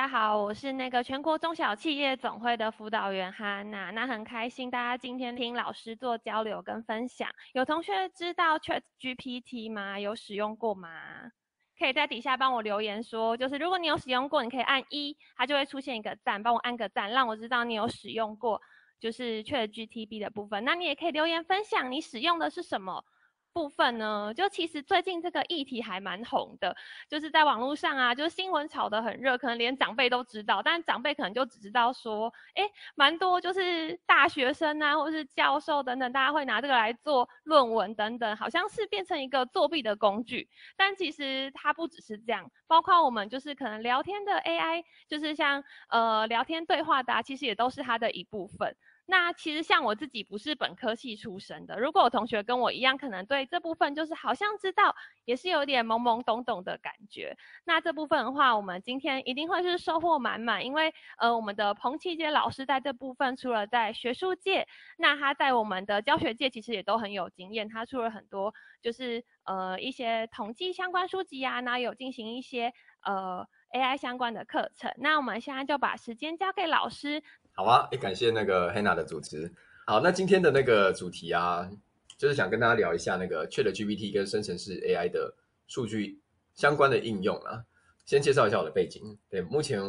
[0.00, 3.90] 大家好，我是那个全国中小企业总会的辅导员哈娜。
[3.90, 7.28] 那很开心大家今天听老师做交流跟分享。
[7.52, 10.00] 有同学知道 ChatGPT 吗？
[10.00, 10.88] 有使用过吗？
[11.78, 18.58] 可以在底下帮我留言说，就是如果你有使用过，你可以按一，它就会出现一个赞，帮我按个赞，让我知道你有使用过，
[18.98, 20.64] 就是 ChatGPT 的部分。
[20.64, 23.04] 那你也可以留言分享你使用的是什么。
[23.52, 26.74] 部分呢，就其实最近这个议题还蛮红的，
[27.08, 40.48] 就是在网络上啊，就是新闻炒得很热，可能连长辈都知道，但长辈可能就只知道说，哎，蛮多就是大学生啊，或是教授等等，大家会拿这个来做论文等等，好像是变成一个作弊的工具。
[40.76, 48.76] 但其实它不只是这样，包括我们就是可能聊天的 AI，就是像呃聊天对话的啊，其实也都是它的一部分。
[49.10, 54.94] 那其实像我自己不是本科系出身的，如果有同学跟我一样，可能对这部分就是好像知道，
[55.24, 57.36] 也是有点懵懵懂懂的感觉。
[57.64, 72.72] 那这部分的话，我们今天一定会是收获满满，因为呃，我们的彭琦杰老师在这部分除了在学术界，那他在我们的教学界其实也都很有经验，他出了很多就是呃一些统计相关书籍啊，那有进行一些
[73.02, 73.44] 呃
[73.74, 74.92] AI 相关的课程。
[74.98, 77.20] 那我们现在就把时间交给老师。
[77.52, 79.52] 好啊，也感谢那个 Hannah 的主持。
[79.86, 81.70] 好，那今天的那个主题啊，
[82.16, 85.34] 就是想跟大家聊一下那个 ChatGPT 跟生成式 AI 的
[85.66, 86.20] 数据
[86.54, 87.64] 相关的应用啊。
[88.06, 89.18] 先介绍一下我的背景。
[89.28, 89.82] 对，目前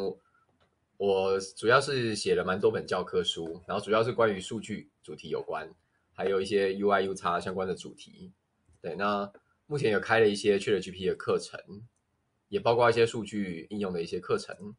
[0.97, 5.69] 我主要是写了蛮多本教科书，然后主要是关于数据主题有关，
[6.13, 8.31] 还有一些 UI、UX 相关的主题。
[8.81, 9.31] 对，那
[9.67, 11.59] 目前有开了一些 ChatGPT 的课程，
[12.49, 14.75] 也包括一些数据应用的一些课程。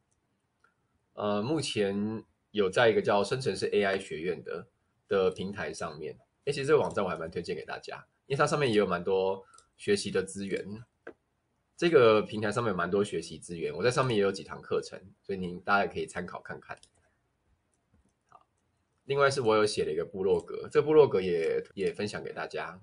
[1.15, 2.25] 呃，目前。
[2.53, 4.67] 有在一个叫生成式 AI 学院的
[5.09, 9.45] 的平台上面，欸，其实这个网站我还蛮推荐给大家，因为它上面也有蛮多
[9.77, 10.85] 学习的资源。
[11.77, 16.79] 这个平台上面有蛮多学习资源，我在上面也有几堂课程，所以您大家可以参考看看。
[18.29, 18.47] 好，
[19.05, 22.81] 另外是我有写了一个部落格，这个部落格也也分享给大家，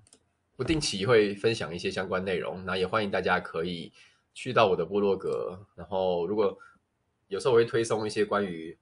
[0.57, 3.93] 不定期会分享一些相关内容，那也欢迎大家可以
[4.33, 6.57] 去到我的部落格，然后如果
[7.29, 8.77] 有时候我会推送一些关于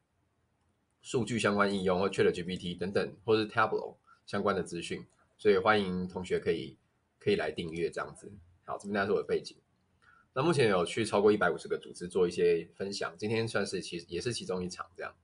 [1.01, 5.05] 数据相关应用或 ChatGPT 等等，或是 Tableau 相关的资讯，
[5.37, 6.77] 所以欢迎同学可以
[7.19, 8.31] 可以来订阅这样子。
[8.65, 9.55] 好，这边大家是我的背景。
[10.33, 15.15] 那目前有去超过一百五十个组织做一些分享，今天算是其也是其中一场这样。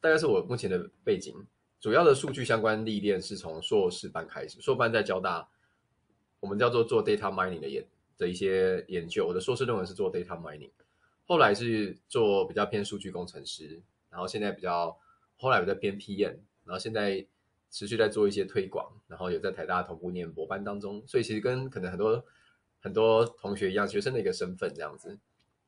[0.00, 1.34] 大概是我目前的背景，
[1.80, 5.46] 主要的数据相关历练是从硕士班开始，硕班在交大，
[6.38, 7.84] 我们叫做做 data mining 的研
[8.16, 9.26] 的一些研究。
[9.26, 10.70] 我的硕士论文是做 data mining，
[11.26, 13.82] 后来是做比较偏数据工程师。
[14.10, 14.98] 然后现在比较，
[15.36, 17.24] 后来我在编 PM，然后现在
[17.70, 22.24] 持续在做一些推广，然后有在台大同步念博班当中，所以其实跟可能很多
[22.80, 25.18] 很多同学一样，学生的一个身份这样子。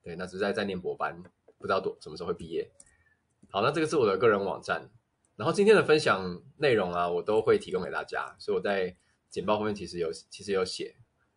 [0.03, 1.22] 对，那只是在在念博班，
[1.58, 2.69] 不知道多什么时候会毕业。
[3.50, 4.91] 好，那这个是我的个人网站，
[5.36, 8.97] 然后今天的分享内容啊，我都会提供给大家，所以我在
[9.30, 10.97] 简报后面其实有其实有写，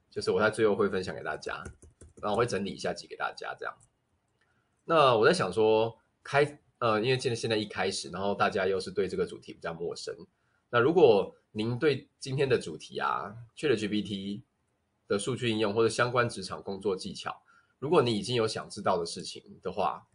[0.09, 1.63] 就是我在最后会分享给大家，
[2.21, 3.77] 然后我会整理一下寄给大家这样。
[4.85, 6.59] 那我在想说开。
[6.79, 10.15] 呃，因为现在现在一开始，然后大家又是对这个主题比较陌生。
[10.69, 14.41] 那如果您对今天的主题啊，ChatGPT
[15.07, 17.41] 的数据应用或者相关职场工作技巧，
[17.79, 20.05] 如果你已经有想知道的事情的话，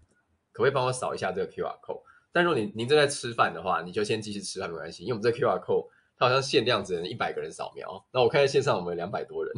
[0.52, 2.02] 可不可以帮我扫一下这个 QR code？
[2.30, 8.06] 但如果您您正在吃饭的话，你就先继续吃饭没关系，因为我们这 QR code 它好像限量只能一百个人扫描。
[8.12, 9.54] 那我看在线上我们有两百多人，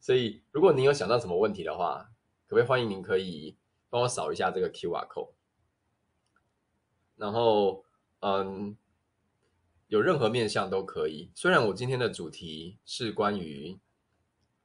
[0.00, 2.08] 所以如果您有想到什么问题的话，
[2.48, 3.56] 可不可以欢迎您可以
[3.88, 5.35] 帮我扫一下这个 QR code？
[7.16, 7.84] 然后，
[8.20, 8.76] 嗯，
[9.88, 11.30] 有任何面向都可以。
[11.34, 13.78] 虽然我今天的主题是关于，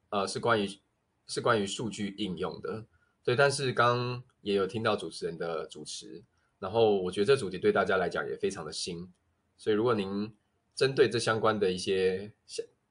[0.09, 0.79] 呃，是关于
[1.27, 2.85] 是关于数据应用的，
[3.23, 3.35] 对。
[3.35, 6.23] 但是刚也有听到主持人的主持，
[6.59, 9.11] 然后我觉得这主题对大家来讲也非常的新。
[9.57, 10.35] 所以如果您
[10.75, 12.33] 针对这相关的一些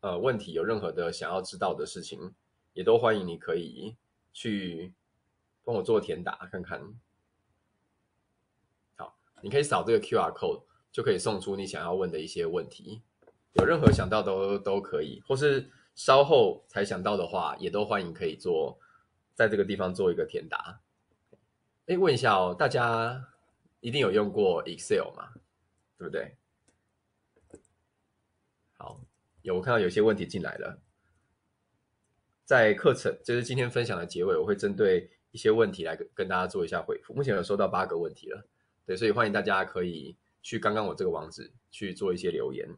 [0.01, 2.33] 呃问题有任何的想要知道的事情，
[2.73, 3.97] 也都欢迎你可以
[4.33, 4.95] 去
[5.65, 6.95] 帮我做填答看看。
[9.43, 13.03] 你可以扫这个 QR code，就可以送出你想要问的一些问题。
[13.55, 18.79] 有任何想到都都可以，或是稍后才想到的话，也都欢迎可以做，
[19.35, 20.81] 在这个地方做一个填答。
[21.87, 23.29] 哎，问一下哦，大家
[23.81, 25.33] 一定有用过 Excel 吗？
[25.99, 26.37] 对不对？
[28.77, 29.01] 好，
[29.43, 30.79] 有我看到有些问题进来了，
[32.45, 37.13] 在课程就是今天分享的结尾，我会针对一些问题来跟跟大家做一下回复。
[37.13, 38.47] 目前有收到八个问题了。
[38.91, 42.69] 对，所以欢迎大家可以去刚刚我这个网址去做一些留言，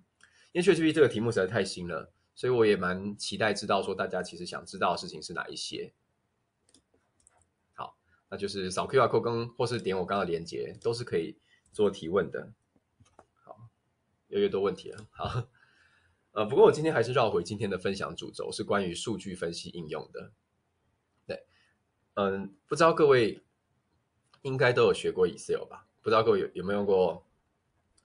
[0.53, 5.95] 因为 ChatGPT 这个题目实在太新了，所以我也蛮期待知道说大家其实想知道的事情是哪一些。
[7.73, 7.97] 好，
[8.29, 11.39] 那就是扫 QR code 跟或是点我刚刚的连接，都是可以
[11.73, 12.53] 做提问的。
[13.33, 13.71] 好，
[14.29, 15.07] 越来越多问题了。
[15.13, 15.49] 好，
[16.33, 20.31] 呃，不过我今天还是绕回今天的分享主轴，是关于数据分析应用的。
[21.27, 21.47] 对，
[22.17, 23.43] 嗯，不知道各位
[24.43, 25.89] 应该都有学过 Excel 吧？
[26.03, 27.25] 不知道各位有有没有用过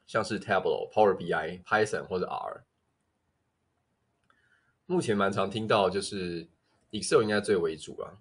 [0.06, 2.64] 像是 Tableau、Power BI、Python 或者 R？
[4.86, 6.48] 目前蛮常听到就是
[6.92, 8.20] Excel 应该最为主啊。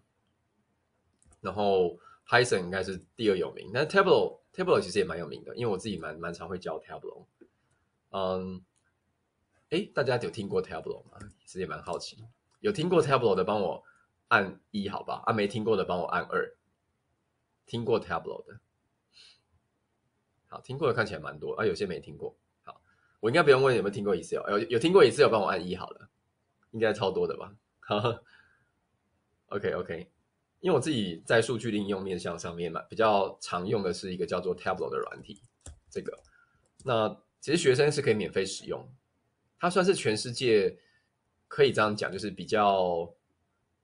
[1.41, 7.27] 然后 Python 应该是第二有名，但 Tableau Tableau 其实也蛮有名的，因为我自己蛮蛮常会教 Tableau。
[8.11, 8.65] 嗯，
[9.71, 11.19] 哎，大家有听过 Tableau 吗？
[11.45, 12.25] 其实也蛮好奇。
[12.61, 13.85] 有听过 Tableau 的，帮我
[14.29, 15.23] 按一，好吧？
[15.27, 16.57] 啊，没听过的，帮我按二。
[17.67, 18.59] 听过 Tableau 的，
[20.57, 22.35] 好，听过的看起来蛮多啊，有些没听过。
[22.65, 22.81] 好，
[23.21, 26.09] 我应该不用问有没有听过 Excel，有有听过 Excel，帮我按一好了，
[26.71, 27.55] 应该超多的吧？
[27.81, 28.23] 哈
[29.49, 30.11] ，OK OK。
[30.61, 35.43] 因为我自己在数据应用面向上面嘛，比较常用的是一个叫做 Tableau 的软体。
[35.91, 36.19] 这个，
[36.83, 38.83] 那其实学生是可以免费使用，
[39.59, 40.75] 它算是全世界
[41.49, 43.15] 可以这样讲，就是比较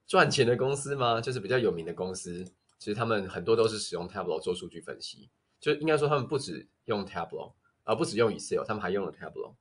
[0.07, 1.21] 赚钱的公司吗？
[1.21, 2.43] 就是比较有名的公司，
[2.79, 5.29] 其实他们很多都是使用 Tableau 做数据分析。
[5.63, 7.53] 就应该说，他们不止用 Tableau，
[7.85, 9.55] 而不止用 Excel，他们还用了 Tableau。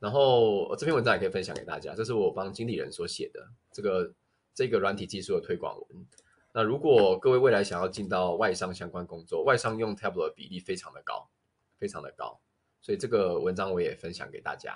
[0.00, 4.12] 然后这篇文章也可以分享给大家，这是我帮经理人所写的这个
[4.52, 6.06] 这个软体技术的推广文。
[6.52, 11.30] 那如果各位未来想要进到外商相关工作，外商用 Tableau 的比例非常的高，
[11.78, 12.40] 非常的高，
[12.80, 14.72] 所以这个文章我也分享给大家。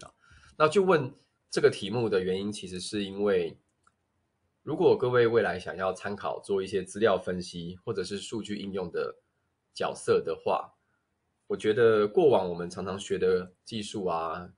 [0.00, 0.10] 啊，
[0.56, 1.14] 那就问
[1.50, 3.56] 这个题目的原因，其实是因为，
[4.64, 9.14] 如果各位未来想要参考做一些资料分析或者是数据应用的
[9.76, 10.74] 角色的话，
[11.46, 14.50] 我觉得过往我们常常学的技术啊，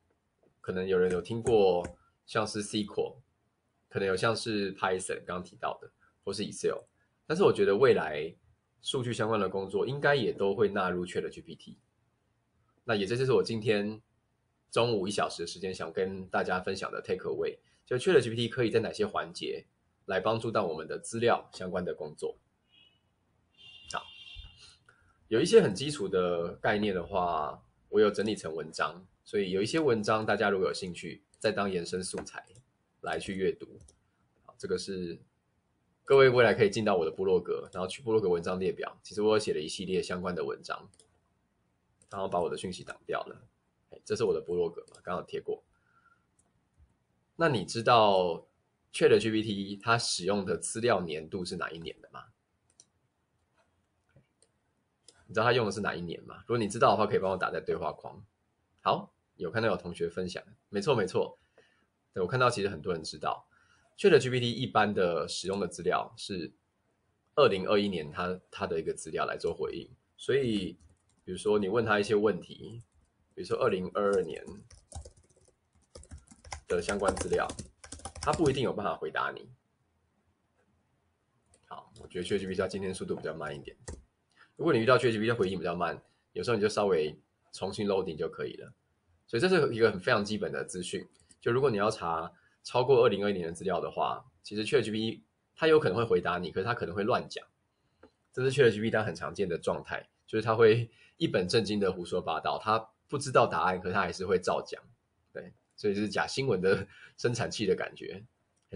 [0.62, 1.87] 可能有人有听过
[2.25, 3.17] 像是 SQL，
[3.91, 5.91] 可能有像是 Python 刚刚提到的。
[6.25, 6.76] 或是 Excel，
[7.26, 8.31] 但是我觉得未来
[8.82, 11.79] 数据相关的工作应该也都会纳入 ChatGPT。
[12.85, 14.03] 那也这就是我今天
[14.70, 17.56] 中午一小时的时间想跟大家分享的 Take Away，
[17.87, 19.65] 就 ChatGPT 可以在哪些环节
[20.05, 22.37] 来帮助到我们的资料相关的工作。
[25.29, 32.45] 有一些很基础的概念的话，我有整理成文章，所以有一些文章大家如果有兴趣，再当延伸素材
[33.03, 33.79] 来去阅读。
[34.45, 35.21] 好，这个是。
[36.05, 38.99] 各位未来可以进到我的部落格，然后去部落格文章列表。
[39.03, 40.89] 其实我有写了一系列相关的文章，
[42.09, 43.47] 然后把我的讯息挡掉了。
[44.07, 45.63] 这是我的部落格嘛，刚好贴过。
[47.37, 48.49] 那你知道
[48.95, 52.25] ChatGPT 它使用的资料年度是哪一年的吗？
[55.29, 56.43] 你知道他用的是哪一年吗？
[56.47, 58.25] 如果你知道的话，可以帮我打在对话框。
[58.81, 61.39] 好，有看到有同学分享，没错没错。
[62.15, 63.47] 对，我看到其实很多人知道。
[63.99, 66.55] ChatGPT 一般的使用的资料是
[67.35, 70.79] 二零二一年它它的一个资料来做回应，所以
[71.25, 72.83] 比如说你问他一些问题，
[73.35, 74.43] 比如说二零二二年
[76.67, 77.47] 的相关资料，
[78.23, 79.51] 他不一定有办法回答你。
[81.67, 83.77] 好，我觉得 ChatGPT 今天速度比较慢一点。
[84.58, 85.98] 如果你遇到 ChatGPT 回应比较慢，
[86.34, 87.19] 有时候你就稍微
[87.53, 88.70] 重新 loading 就可以了。
[89.27, 91.08] 所以这是一个很非常基本的资讯。
[91.41, 92.31] 就如果你要查。
[92.65, 95.22] 超过二零二一年的资料的话，其实 ChatGPT
[95.56, 97.43] 它有可能会回答你，可是它可能会乱讲。
[98.31, 104.82] 这是 ChatGPT 它很常见的状态，就是它会一本正经的胡说八道，它不知道答案，可是它还是会照讲。
[105.32, 106.86] 对，所以就是假新闻的
[107.17, 108.22] 生产器的感觉。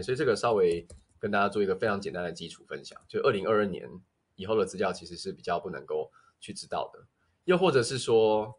[0.03, 0.87] 所以这个稍微
[1.19, 3.87] 跟大家做一个非常简单的基础分享，就二零二二年
[4.43, 7.07] 以后的资料其实是比较不能够去知道的。
[7.45, 8.59] 又或者是说，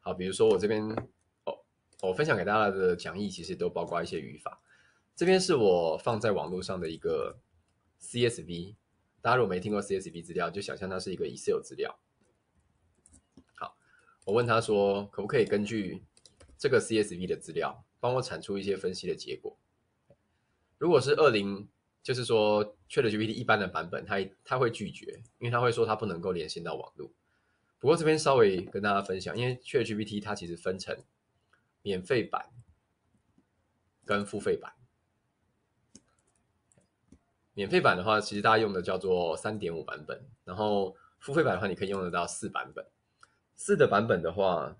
[0.00, 0.84] 好，比如说我这边
[1.44, 1.58] 哦。
[2.00, 4.62] 我分享给大家的讲义其实都包括一些语法。
[5.16, 7.36] 这边是我放在网络上的一个
[8.00, 8.76] CSV，
[9.20, 11.98] 大家如果没听过 CSV 资料，就想象它是一个 Excel 资料。
[13.56, 13.76] 好，
[14.26, 16.04] 我问他说，可不可以根据
[16.56, 19.58] 这个 CSV 的资料，帮我产出一些分析的结果？
[20.78, 21.68] 如果是二零，
[22.08, 27.10] 就是说 ChatGPT 一般的版本，它它会拒绝，因为它会说它不能够连线到网络。
[27.78, 30.96] 不过这边稍微跟大家分享，因为 ChatGPT 它其实分成。
[31.80, 32.50] 免费版
[34.04, 34.72] 跟付费版，
[37.54, 42.84] 免费版的话，其实大家用的叫做三点五版本，然后付费版的话，你可以用得到四版本。
[43.54, 44.76] 四的版本的话，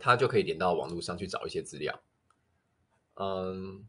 [0.00, 2.00] 它就可以连到网络上去找一些资料，
[3.14, 3.86] 嗯，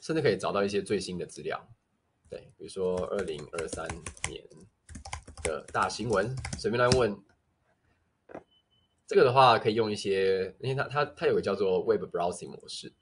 [0.00, 1.68] 甚至可以找到一些最新的资料，
[2.28, 3.86] 对，比如说二零二三
[4.28, 4.44] 年
[5.42, 7.18] 的大新闻，随便来问。
[9.06, 12.92] 这个的话可以用一些，因为它它它有个叫做 Web Browsing 模式，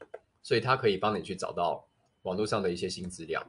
[0.41, 1.89] 所以它可以帮你去找到
[2.23, 3.45] 网络上的一些新资料。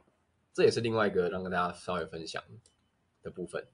[0.52, 2.42] 这也是另外一个让跟大家稍微分享
[3.22, 3.64] 的部分。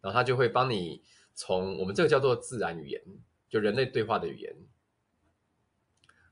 [0.00, 1.02] 然后它就会帮你
[1.34, 3.02] 从我们这个叫做自然语言，
[3.48, 4.54] 就人类对话的语言，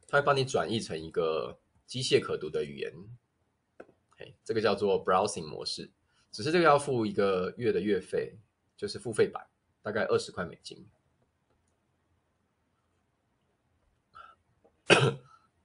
[0.06, 2.92] 它会帮你转译成一个机械可读的语言。
[4.18, 5.90] 嘿，这个叫做 browsing 模式，
[6.30, 8.38] 只是这个要付一个月的月费，
[8.76, 9.48] 就是付费版，
[9.80, 10.86] 大概二十块美金。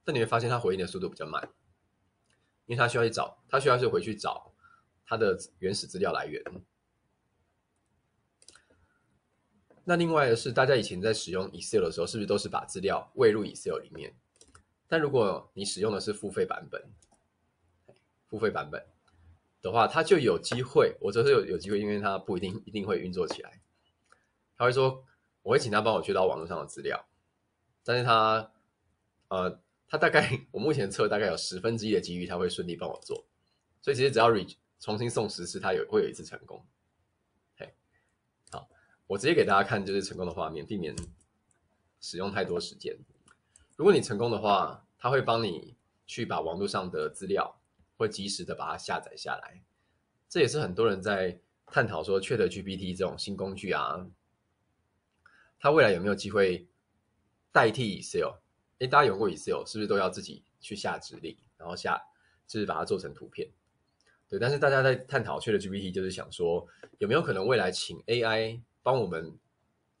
[0.02, 1.42] 但你会发现它回应的速度比较慢，
[2.66, 4.54] 因为它需要去找，它需要是回去找
[5.04, 6.42] 它的原始资料来源。
[9.84, 14.14] 那另外的是，大家以前在使用 Excel 的时候，是不是都是把资料喂入 Excel 里面？
[14.88, 16.82] 但如果你使用的是付费版本，
[18.28, 18.86] 付费版本
[19.62, 23.60] 的话，它就有机会，我这是有有机会，因为它不一定一定会运作起来。
[24.56, 25.04] 他会说，
[25.42, 27.06] 我会请他帮我去到网络上的资料，
[27.84, 28.50] 但是他。
[29.28, 33.24] 呃，他大概我目前测大概有十分之一的几率他会顺利帮我做，
[33.80, 36.64] 所以其实只要 reach 重新送十次，他有会有一次成功。
[37.56, 37.74] 嘿，
[38.50, 38.68] 好，
[39.08, 40.94] 我直接给大家看就是成功的画面，避免
[42.00, 42.96] 使用太多时间。
[43.76, 45.76] 如果你成功的话，他会帮你
[46.06, 47.60] 去把网络上的资料
[47.96, 49.62] 会及时的把它下载下来。
[50.28, 54.06] 这也是很多人在探讨说，ChatGPT 这种新工具啊，
[55.58, 56.68] 它未来有没有机会
[57.50, 58.34] 代替 Excel？
[58.78, 62.00] 诶，大家有过 Excel 是不是都要自己去下指令，然后下
[62.46, 63.48] 就是把它做成图片？
[64.28, 66.66] 对，但是大家在探讨 ChatGPT，就是想说
[66.98, 69.36] 有没有可能未来请 AI 帮我们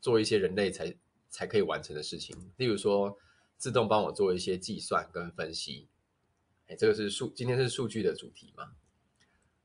[0.00, 0.94] 做一些人类才
[1.28, 3.16] 才可以完成的事情，例如说
[3.56, 5.88] 自动帮我做一些计算跟分析。
[6.66, 8.72] 哎，这个是数今天是数据的主题嘛？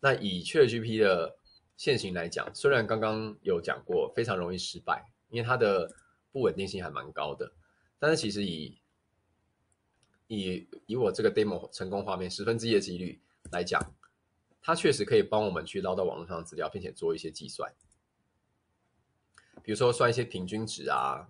[0.02, 1.38] 那以 ChatGPT 的
[1.78, 5.94] 现行来讲，虽然刚刚有讲过非常容易失败，因为它的
[6.32, 7.54] 不稳定性还蛮高的，
[7.98, 8.78] 但是其实以
[10.28, 13.96] 以以我这个 demo 成功画面十分之一的几率来讲，
[14.62, 17.74] 它确实可以帮我们去捞到网络上的资料，并且做一些计算，
[19.64, 21.30] 比如说算一些平均值啊，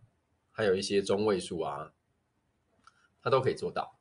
[0.52, 1.94] 还有一些中位数啊，
[3.22, 3.96] 它都可以做到。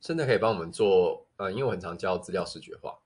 [0.00, 2.98] 甚至可以帮我们做，呃，因为我很常教资料视觉化，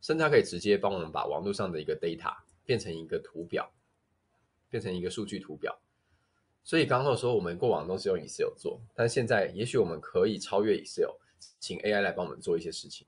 [0.00, 3.70] 甚至它可以直接帮我们把网络上的一个 data 变成一个图表，
[4.68, 5.78] 变成一个数据图表。
[6.64, 11.12] 所以刚刚说我们过往都是用 Excel 做，但现在也许我们可以超越 Excel，
[11.60, 13.06] 请 AI 来帮我们做一些事情。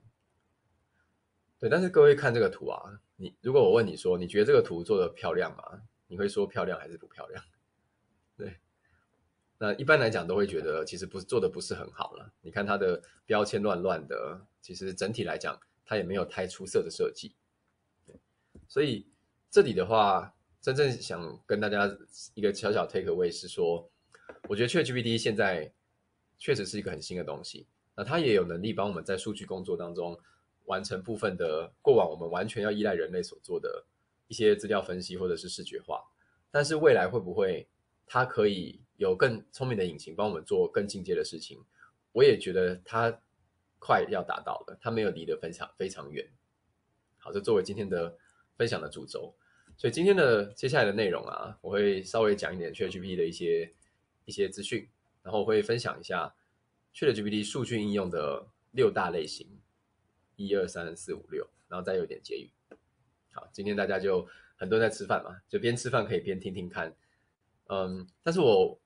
[1.59, 5.83] 对，但是各位看这个图啊，你如果我问你说，你觉得这个图做的漂亮吗？
[6.07, 7.45] 你会说漂亮还是不漂亮？
[8.37, 8.59] 对，
[9.61, 12.33] 那一般来讲都会觉得其实不是做的不是很好了。
[12.41, 17.35] 你看它的标签乱乱的，其实整体来讲它也没有太出色的设计。
[18.07, 18.17] 对，
[18.67, 19.07] 所以
[19.51, 20.35] 这里的话。
[20.63, 21.91] 真正想跟大家
[22.35, 23.91] 一个小小 take away 是说，
[24.47, 25.73] 我觉得 ChatGPT 现在
[26.39, 30.21] 确实是一个很新的东西，那它也有能力帮我们在数据工作当中
[30.67, 33.87] 完成部分的过往我们完全要依赖人类所做的
[34.29, 36.05] 一些资料分析或者是视觉化，
[36.51, 37.67] 但是未来会不会
[38.05, 41.59] 它可以有更聪明的引擎帮我们做更进阶的事情？
[42.13, 43.11] 我也觉得它
[43.79, 46.31] 快要达到了，它没有离得非常非常远。
[47.17, 48.15] 好，这作为今天的
[48.59, 49.35] 分享的主轴。
[49.75, 53.73] 所以今天的接下来的内容啊，我会稍微讲一点 ChatGPT 的一些
[54.27, 54.87] 一些资讯，
[55.23, 56.35] 然后我会分享一下
[56.95, 59.49] ChatGPT 数据应用的六大类型，
[60.37, 62.51] 一二三四五六，然后再有点结语。
[63.33, 66.95] 好，今天大家就很多人在吃饭嘛，就边吃饭可以边听听看。
[67.73, 68.80] 嗯，但是我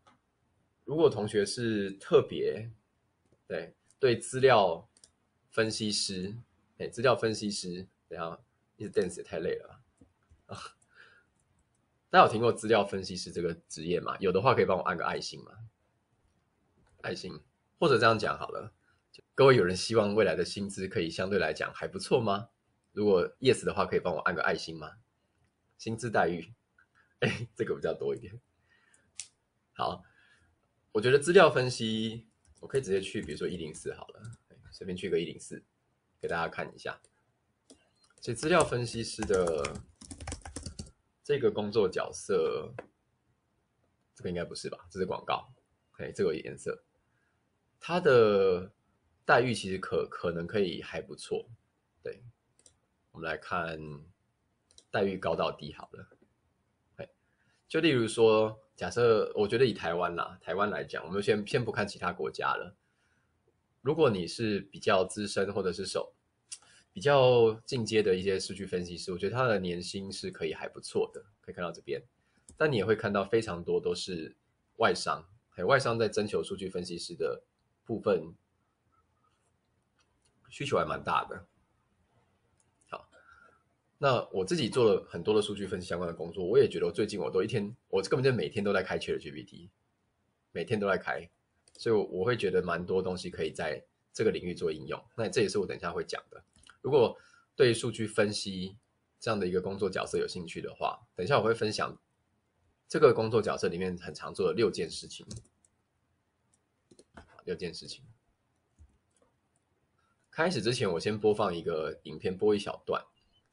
[0.85, 2.71] 如果同学是特别
[3.47, 4.89] 对对资料
[5.51, 6.37] 分析师，
[6.79, 8.39] 哎，资料分析师，等下
[8.77, 9.81] 一直 dance 也太累了
[10.47, 10.59] 啊。
[12.11, 14.17] 大家有听过资料分析师这个职业吗？
[14.21, 15.53] 有的话可以帮我按个爱心吗？
[17.03, 17.41] 爱心，
[17.79, 18.73] 或者这样讲好了，
[19.35, 22.51] 各位有人希望未来的薪资可以相对来讲还不错吗？
[22.93, 24.93] 如果 yes 的话，可以帮我按个爱心吗？
[25.77, 26.55] 薪资待遇，
[27.19, 28.41] 哎，这个比较多一点。
[29.73, 30.05] 好，
[30.95, 32.29] 我觉得资料分析，
[32.61, 34.23] 我可以直接去，比如说一零四好了，
[34.71, 35.61] 随便去个一零四，
[36.21, 37.01] 给大家看一下。
[38.21, 39.75] 这资料分析师的。
[41.27, 42.71] 这个工作角色，
[44.15, 44.87] 这个应该不是吧？
[44.91, 45.49] 这是广告，
[45.93, 46.85] 哎，这个颜色，
[47.81, 48.71] 它的
[49.25, 51.49] 待遇其实可可能可以还不错。
[52.03, 52.23] 对，
[53.11, 53.81] 我们来看
[54.91, 56.07] 待遇高到低好了。
[56.97, 57.09] 哎，
[57.67, 62.75] 就例如说，假设我觉得以台湾啦，台湾来讲，我们先先不看其他国家了。
[63.83, 66.13] 如果你是比较资深或者是手。
[66.93, 72.01] 比较进阶的一些数据分析师，我觉得他的年薪是可以还不错的，可以看到这边。
[72.57, 74.37] 但你也会看到非常多都是
[74.77, 77.43] 外商，还有外商在征求数据分析师的
[77.85, 78.33] 部分，
[80.49, 81.45] 需求还蛮大的。
[84.05, 89.71] 那我自己做了很多的数据分析相关的工作，我也觉得最近我都一天，我根本就每天都在开 ChatGPT，
[90.53, 91.27] 每天都在开，
[91.79, 93.83] 所以我会觉得蛮多东西可以在
[94.13, 95.03] 这个领域做应用。
[95.17, 96.45] 那这也是我等一下会讲的。
[96.83, 97.17] 如果
[97.57, 98.77] 对数据分析
[99.19, 101.99] 这样的一个工作角色有兴趣的话，等一下我会分享
[102.87, 105.27] 这个工作角色里面很常做的六件事情。
[107.47, 108.05] 六件事情。
[110.31, 113.03] 开始之前，我先播放一个影片，播一小段。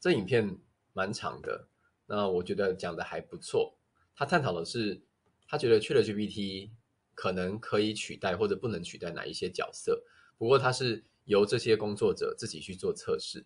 [0.01, 0.57] 这影片
[0.93, 1.67] 蛮长的，
[2.07, 3.77] 那我觉得讲的还不错。
[4.15, 4.99] 他探讨的是，
[5.47, 6.71] 他觉得 ChatGPT
[7.13, 10.03] 可能可以取代或者不能取代哪一些角色。
[10.39, 13.45] 不过，他是由这些工作者自己去做测试。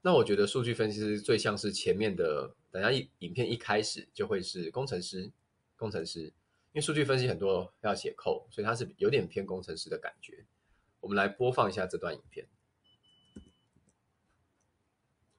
[0.00, 5.30] 那我觉得数据分析师最像是前面的，等下一影片一开始就会是工程师，
[5.76, 6.32] 工程师，因
[6.76, 10.46] 为数据分析很多要写 code，所以他是有点偏工程师的感觉。
[11.00, 12.46] 我们来播放一下这段影片。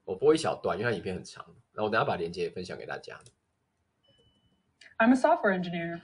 [0.07, 1.45] 我播一小段，因为它影片很长。
[1.75, 3.19] 那我等下把链接也分享给大家。
[4.99, 6.00] I'm a software engineer.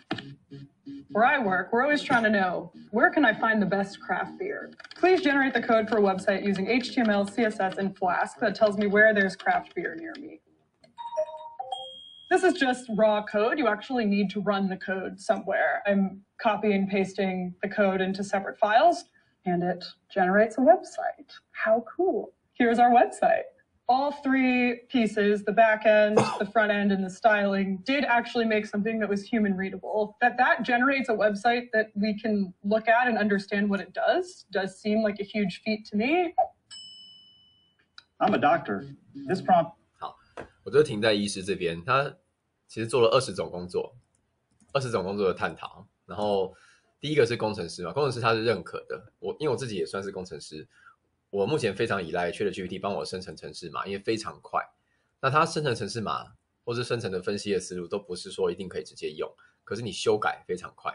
[1.12, 4.38] Where I work, we're always trying to know, where can I find the best craft
[4.38, 4.70] beer?
[4.96, 8.86] Please generate the code for a website using HTML, CSS, and Flask that tells me
[8.86, 10.40] where there's craft beer near me.
[12.30, 13.58] This is just raw code.
[13.58, 15.82] You actually need to run the code somewhere.
[15.86, 19.04] I'm copying and pasting the code into separate files
[19.46, 21.30] and it generates a website.
[21.52, 22.32] How cool.
[22.52, 23.44] Here's our website.
[23.90, 28.66] All three pieces, the back end, the front end, and the styling, did actually make
[28.66, 30.16] something that was human readable.
[30.20, 34.44] That that generates a website that we can look at and understand what it does,
[34.50, 36.34] does seem like a huge feat to me.
[38.20, 38.84] I'm a doctor.
[39.26, 39.72] This prompt.
[39.98, 40.18] 好，
[40.64, 41.82] 我就停在医师这边。
[41.82, 42.14] 他
[42.66, 43.96] 其实做了二十种工作，
[44.74, 46.54] 二十种工作的探讨，然后。
[47.00, 49.12] 第一个是工程师嘛，工程师他是认可的。
[49.20, 50.68] 我因为我自己也算是工程师，
[51.33, 54.61] 我目前非常依赖 ChatGPT 帮我生成程式码，因为非常快。
[55.19, 59.27] 那它生成程式码或是生成的分析的思路都不是说一定可以直接用，
[59.63, 60.93] 可是你修改非常快。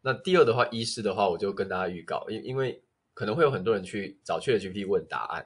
[0.00, 5.44] 那第二的话，医师的话，我就跟大家预告，因因为可能会有很多人去找 ChatGPT 问答案，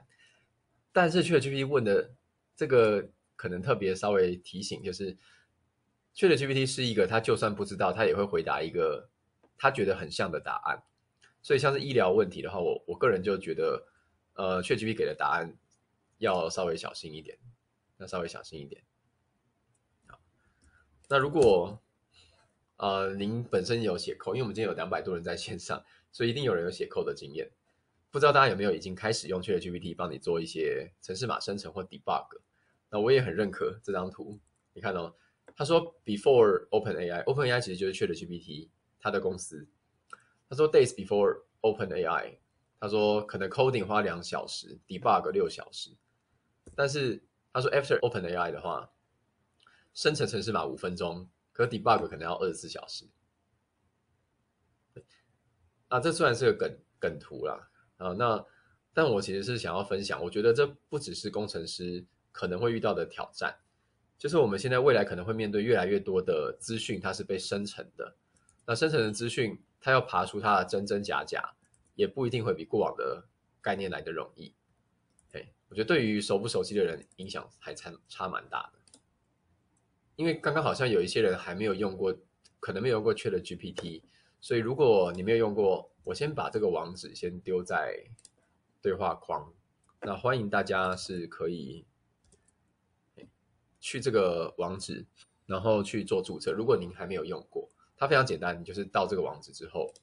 [0.93, 2.11] 但是 ChatGPT 问的
[2.55, 5.17] 这个可能特别稍微提醒，就是
[6.15, 9.09] ChatGPT 是一个，他就算不知道，他也会回答一个。
[9.57, 10.83] 他觉得很像的答案，
[11.45, 13.85] 所以像是医疗问题的话，我我个人就觉得，
[14.33, 15.55] 呃，ChatGPT 给的答案
[16.17, 17.37] 要稍微小心一点，
[17.99, 18.83] 要稍微小心一点。
[20.07, 20.19] 好，
[21.07, 21.79] 那如果
[22.77, 27.51] 呃您本身有写 code，因为我们今天有两百多人在线上，所以一定有人有写 code 的经验。
[28.09, 32.25] 不知道大家有没有已经开始用 ChatGPT 帮你做一些程式码生成或 debug？
[32.89, 34.39] 那我也很认可这张图，
[34.73, 35.13] 你看哦，
[35.55, 38.69] 他说 Before OpenAI，OpenAI 其实就是 ChatGPT。
[38.97, 39.67] 他的公司，
[40.49, 42.37] 他说 days before OpenAI，
[42.79, 45.89] 他说可能 coding 花两小时，debug 六小时，
[46.75, 48.89] 但是他说 after OpenAI 的话，
[49.93, 53.05] 生成程式码五分钟，可 debug 可能要二十四小时。
[55.87, 58.45] 啊，这虽然是个梗梗图啦，啊，那
[58.93, 63.55] 但我其实是想要分享，我觉得这不只是工程师可能会遇到的挑战，
[64.17, 68.15] 就是我们现在未来可能会面对越来越多的资讯，它是被生成的。
[68.65, 71.53] 那生成的资讯，它要爬出它的真真假假，
[71.93, 73.23] 也不一定会比过往的
[73.61, 74.51] 概念来的容易。
[75.31, 78.99] 嘿，我觉得对于熟不熟悉的人影响还差差蛮大的。
[80.15, 82.17] 因为刚刚好像有一些人还没有用过，
[82.59, 84.01] 可能没有用过 ChatGPT，
[84.41, 88.07] 所以如果你没有用过，我先把这个网址先丢在
[88.81, 89.53] 对话框。
[90.01, 91.85] 那欢迎大家是可以
[93.79, 95.05] 去这个网址，
[95.45, 96.51] 然后去做注册。
[96.51, 97.69] 如果您还没有用过。
[97.97, 99.93] 它非常简单，你就是到这个网址之后，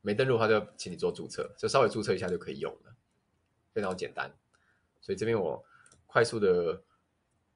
[0.00, 2.96] 没登录的话就请你做注册，就稍微注册一下就可以用了，
[3.72, 4.34] 非常简单。
[5.00, 5.64] 所以这边我
[6.06, 6.82] 快速的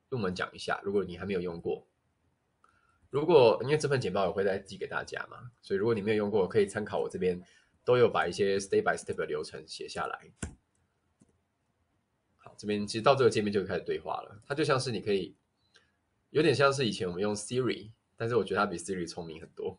[0.09, 1.87] 入门讲一下，如果你还没有用过，
[3.11, 7.43] 如果因为这份简报我会再寄给大家嘛，所以如果你没有用过，可以参考我这边
[7.85, 10.31] 都有把一些 step by step 的流程写下来。
[12.37, 15.35] 好，这边其实到这个界面就开始对话了，它就像是你可以
[16.31, 17.91] 有点像是以前我们用 Siri。
[18.17, 19.79] 但是我觉得它比 Siri 聪明很多。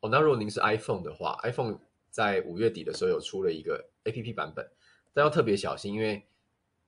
[0.00, 1.78] 哦，那如果您是 iPhone 的话，iPhone
[2.10, 4.68] 在五月底的时候有出了一个 APP 版本，
[5.12, 6.26] 但要特别小心，因为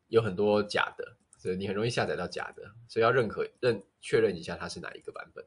[0.08, 5.44] 有很多假的，所以你很容易下载到假的，所以要认可认确认一下它是哪一个版本。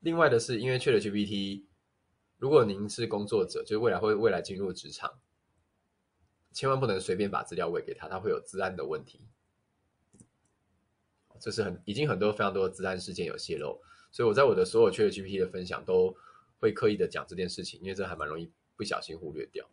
[0.00, 1.64] 另外的是，因为 ChatGPT，
[2.38, 5.20] 如果您是工作者，就是未来会未来进入职场，
[6.52, 9.26] 千万不能随便把资料喂给他，他会有治安的问题。
[11.40, 16.16] 这是很已经很多非常多的资安事件有泄露，所以我在我的所有 ChatGPT 的分享都
[16.58, 19.68] 会刻意的讲这件事情，因为这还蛮容易不小心忽略掉。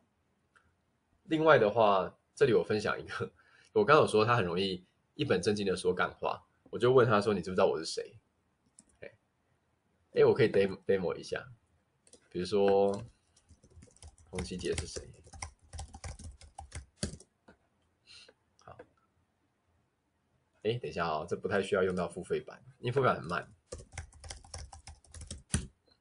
[1.24, 3.32] 另外的话，这里我分享一个，
[3.72, 4.84] 我刚有说他很容易
[5.16, 8.20] 一本正经的说干话，我就问他说：“你知不知道我是谁？”
[9.00, 9.12] 哎，
[10.16, 11.48] 哎，我可以 demo demo 一下，
[12.30, 13.04] 比如说
[14.30, 15.08] 彭琪姐是谁？
[18.66, 18.78] 好，
[20.64, 23.48] 哎，等一下啊、哦，这不太需要用到付费版，因为付费版很慢。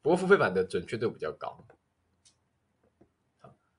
[0.01, 1.65] 不过付费版的准确度比较高。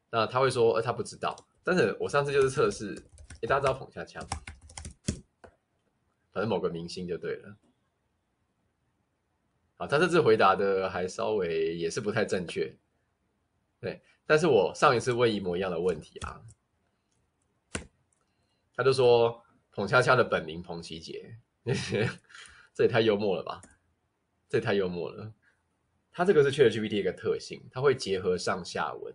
[0.10, 1.36] 那他会说，呃，他不知道。
[1.64, 2.94] 但是我上次就是测试，
[3.42, 4.28] 诶，大家知道澎恰恰吗？
[6.32, 7.56] 反正某个明星就对了。
[9.76, 12.76] 好，他这次回答的还稍微也是不太正确。
[13.80, 16.42] 对，但是我上一次问一模一样的问题啊，
[18.76, 19.44] 他就说
[19.74, 21.36] 澎恰恰的本名彭琪杰，
[22.74, 23.62] 这也太幽默了吧？
[24.48, 25.34] 这也太幽默了。
[26.12, 29.14] 他这个是 ChatGPT 的一个特性，它会结合上下文。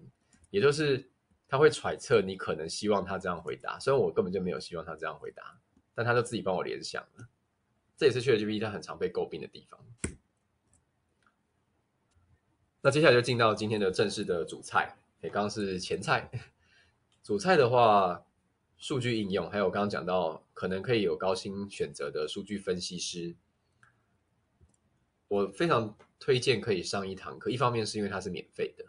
[0.51, 1.09] 也就是
[1.47, 5.61] 他会揣测你可能希望他这样回答，虽然我根本就没有希望他这样回答，
[5.95, 7.29] 但他就自己帮我联想了。
[7.97, 9.79] 这也是 ChatGPT 它很常被诟病的地方。
[12.81, 16.31] 那接下来就进到今天的正式的主菜，诶，刚刚是前菜。
[17.23, 18.25] 主菜的话，
[18.79, 23.37] 数据应用，还有刚刚讲到可能可以有高薪选择的数据分析师，
[25.27, 27.51] 我非常推荐可以上一堂课。
[27.51, 28.85] 一方面是因为它是免费的。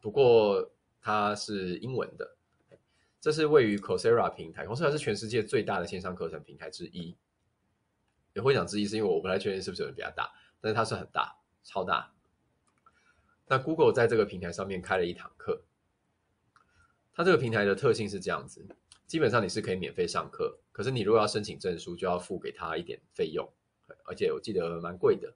[0.00, 2.36] 不过它是英文的，
[3.20, 7.16] 这是位于 Coursera 平台，Coursera 是全世界最大的线上课程平台之一。
[8.34, 12.12] 也会讲之一，是因为我不太确定是不是有人比较大，但是它是很大，超大。
[13.46, 15.64] 那 Google 在这个平台上面开了一堂课，
[17.14, 18.68] 它这个平台的特性是这样子：
[19.08, 23.50] 基本上你是可以免费上课，可是你如果要申请证书，就要付给他一点费用，
[24.04, 25.34] 而且我记得蛮贵的。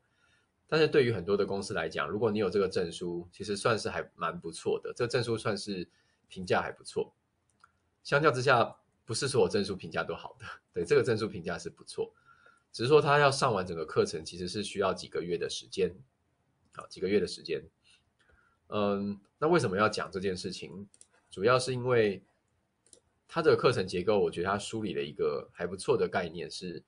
[0.68, 4.92] 但是对于很多的公司来讲，如果你有这个证书，其实算是还蛮不错的。
[4.94, 5.88] 这个证书算是
[6.28, 7.14] 评价还不错。
[8.04, 10.46] 相较之下，不是所有证书评价都好的。
[10.74, 12.14] 对，这个证书评价是不错，
[12.72, 15.94] 只是说他要上完整个课程，其实是需要几个月的时间。
[16.74, 17.62] 好，几个月的时间。
[18.68, 20.88] 嗯，那为什么要讲这件事情？
[21.30, 22.22] 主要是因为
[23.34, 26.84] 他这个课程结构，我觉得他梳理了一个还不错的概念是，是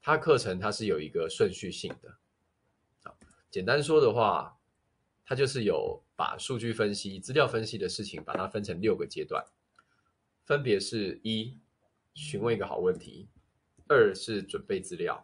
[0.00, 3.14] 他课程它是有一个顺序性的。
[3.50, 4.58] 简单说的话，
[5.22, 9.44] 它就是有把数据分析、资料分析的事情，把它分成六个阶段，
[10.46, 11.60] 分别是：一、
[12.14, 13.28] 询问一个好问题；
[13.86, 15.14] 二是准备资料；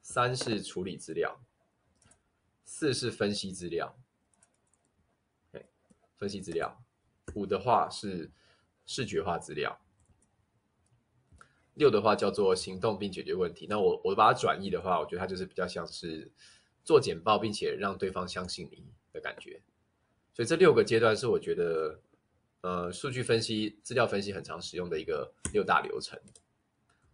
[0.00, 1.38] 三是处理资料；
[2.64, 3.94] 四是分析资料。
[6.16, 6.82] 分析资料。
[7.34, 8.30] 五的话是
[8.86, 9.80] 视觉化资料。
[11.74, 13.66] 六的话叫做行动并解决问题。
[13.68, 16.30] 那我我把它转译的话，我觉得它就是比较像是。
[16.84, 19.62] 做简报，并且让对方相信你的感觉，
[20.34, 22.00] 所以这六个阶段是我觉得，
[22.62, 26.18] 呃，数据分析、资料分析很常使用的一个六大流程。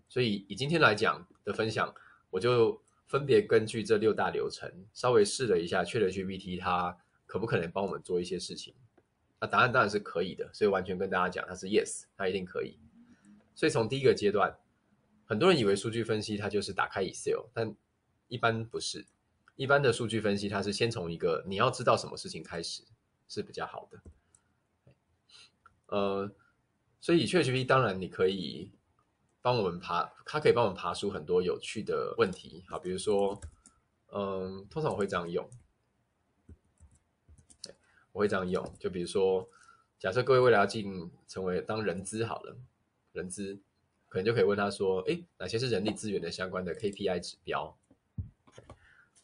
[0.08, 1.94] 所以以今天来讲的分享，
[2.30, 8.74] 我就分别根据这六大流程，稍微试了一下确认 GPT 它可不可能帮我们做一些事情。
[9.40, 12.78] 那答案当然是可以的，所以完全跟大家讲，它是 yes，它一定可以。
[13.54, 14.56] 所以从第一个阶段，
[15.24, 17.74] 很多人以为数据分析它就是打开 Excel，但
[18.28, 19.06] 一般不是。
[19.56, 22.84] 一般的数据分析，它是先从一个你要知道什么事情开始
[23.28, 24.00] 是比较好的。
[25.86, 26.30] 呃，
[27.00, 28.70] 所以 H P 当然你可以
[29.42, 32.64] 帮我们爬，它可以帮我们爬出很多有趣的问题。
[32.68, 33.40] 好，比如说，
[34.12, 35.50] 嗯，通常我会这样用，
[38.18, 38.62] 会这样用。
[38.78, 39.48] 就比如说，
[39.98, 42.56] 假设各位未来要进成为当人资好了，
[43.12, 43.58] 人资
[44.08, 47.78] 可能就可以问他说，诶，哪些是人力资源的相关的 KPI 指标？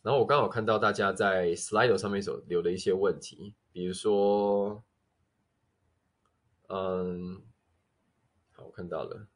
[0.03, 4.85] 然后我刚好看到大家在 Slido 上面所留的一些问题，比如说，
[6.69, 7.43] 嗯，
[8.53, 9.27] 好，我看到了，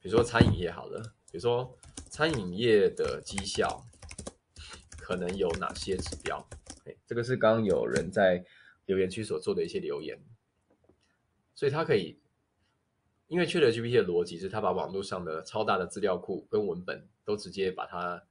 [0.00, 1.74] 比如说餐饮业好了，比如说
[2.10, 3.82] 餐饮业的绩效
[4.98, 6.46] 可能有哪些指标？
[7.06, 8.44] 这个是刚刚有人在
[8.86, 10.18] 留言区所做的一些留言，
[11.54, 12.18] 所以它可以，
[13.26, 18.22] 因为 ChatGPT 的逻辑是它把网络上的超大的资料库跟文本都直接把它。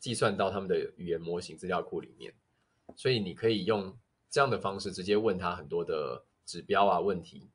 [0.00, 2.32] 计算到他们的语言模型资料库里面，
[2.96, 3.94] 所以你可以用
[4.30, 7.50] 这样的方式直接问他很多的指标啊问题。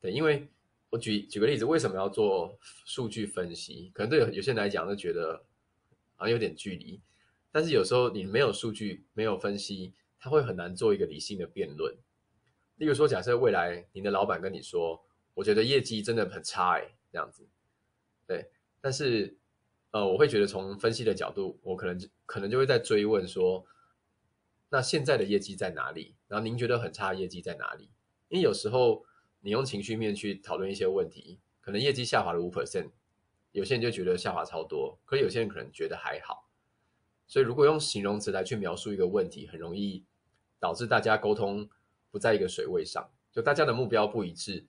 [0.00, 0.46] 对，因为
[0.90, 3.90] 我举举个例子，为什么要做数据分析？
[3.92, 5.44] 可能对有些人来讲就觉得
[6.14, 7.00] 好像有点距离，
[7.54, 11.94] 但是有时候你没有数据，没有分析，他会很难做一个理性的辩论。
[12.78, 15.00] 例如说，假设未来你的老板跟你说，
[15.34, 17.46] 我觉得业绩真的很差哎，这样子，
[18.26, 19.38] 对，但是。
[19.94, 23.64] 呃，我会觉得从分析的角度，我可能可能就会在追问说，
[24.68, 26.16] 那现在的业绩在哪里？
[26.26, 27.88] 然后您觉得很差业绩在哪里？
[28.26, 29.06] 因为有时候
[29.38, 32.90] 你用情绪面去讨论一些问题，可能业绩下滑了五 percent，
[33.52, 36.43] 有些人就觉得下滑超多，可有些人可能觉得还好。
[37.26, 40.04] 所以如果用形容词来去描述一个问题，很容易
[40.58, 41.68] 导致大家沟通
[42.10, 44.66] 不在一个水位上，就大家的目标不一致，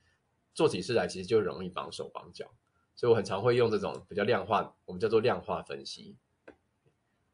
[0.54, 2.54] 做起事来其实就容易绑手绑脚。
[2.96, 6.16] 所以我很常会用这种比较量化，我们叫做量化分析。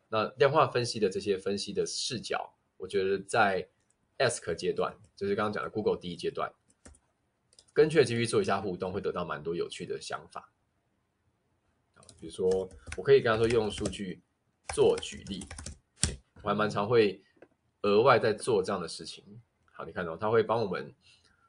[0.10, 3.69] 那量化分析的这些分析的视角，我觉得在
[4.17, 6.51] Ask 阶段，就是刚刚讲的 Google 第一阶段，
[7.73, 10.51] 跟 ChatGPT 做一下互动，会得到蛮多有趣的想法。
[12.19, 14.21] 比如说，我可以跟他说用数据
[14.73, 15.45] 做举例，
[16.41, 17.21] 我还蛮常会
[17.81, 19.23] 额外在做这样的事情。
[19.73, 20.93] 好，你看到他会帮我们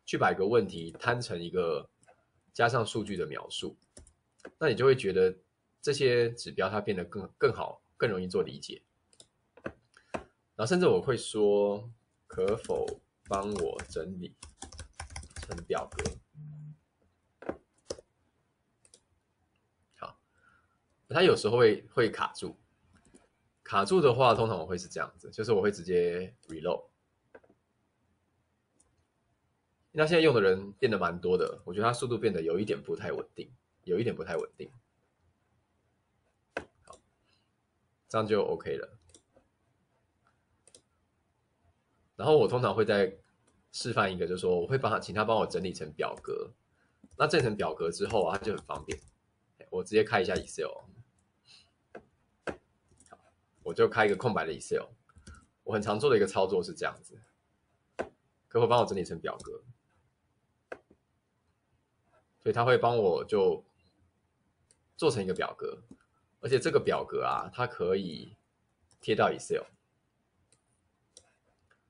[0.05, 1.89] 去把一个问题摊成一个
[2.53, 3.77] 加上数据的描述。
[4.59, 5.35] 那你就会觉得
[5.81, 8.83] 这些指标它变得更更好，更容易做理解。
[10.55, 11.89] 然后甚至我会说，
[12.27, 12.85] 可否
[13.29, 14.35] 帮我整理
[15.37, 17.55] 成表格？
[19.97, 20.19] 好，
[21.09, 22.57] 它有时候会会卡住，
[23.65, 26.85] 卡住的话，通常我会是这样子，就是我会直接 reload。
[29.93, 33.51] 那现在用的人变得蛮多的，我觉得它速度变得有一点不太稳定。
[33.85, 34.71] 有一点不太稳定，
[36.85, 36.97] 好，
[38.09, 38.97] 这样就 OK 了。
[42.15, 43.13] 然后我通常会再
[43.73, 46.53] 示范一个，就是说我会帮他，请他帮我整理成表格。
[47.17, 48.97] 那整成表格之后啊，他就很方便，
[49.69, 50.71] 我直接开一下 Excel，
[53.63, 54.89] 我就开一个空白的 Excel。
[55.65, 57.21] 我很常做的一个操作是这样子，
[58.49, 59.63] 可否帮我整理成表格？
[62.41, 63.65] 所以他会帮我就。
[64.95, 65.83] 做成一个表格，
[66.39, 68.37] 而且这个表格啊，它可以
[69.01, 69.65] 贴到 Excel，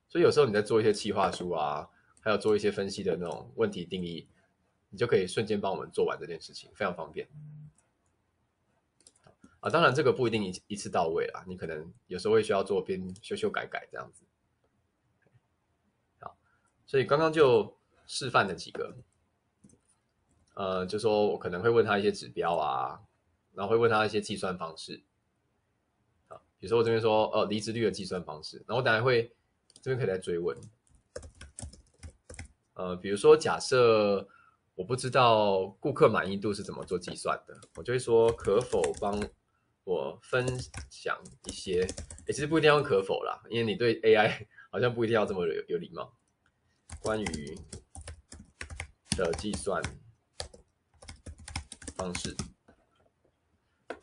[0.07, 1.87] 所以有时候你在做一些企划书啊，
[2.21, 4.27] 还有做一些分析的那种问题定义，
[4.89, 7.27] 你就可以瞬间帮我们做完这件事情，非常方便。
[9.63, 14.25] 啊，当然这个不一定一一次到位啦，你可能有时候会需要做边修修改改这样子。
[16.19, 16.35] 好，
[16.85, 18.93] 所以刚刚就示范了几个。
[20.55, 22.99] 呃，就说我可能会问他一些指标啊，
[23.53, 25.01] 然后会问他一些计算方式，
[26.27, 29.33] 啊，比如说我这边说，呃，离职率的计算方式，然后我等下会
[29.81, 30.55] 这边可以来追问，
[32.73, 34.27] 呃，比如说假设
[34.75, 39.19] 我不知道顾客满意度是怎么做计算的，我就会说可否帮
[39.83, 40.47] 我分
[40.89, 41.81] 享一些，
[42.25, 46.13] 诶，其实不一定要可否啦，因为你对 AI 好像不一定要这么有有礼貌，
[47.01, 47.57] 关于
[49.17, 49.81] 的计算。
[51.95, 52.35] 方式，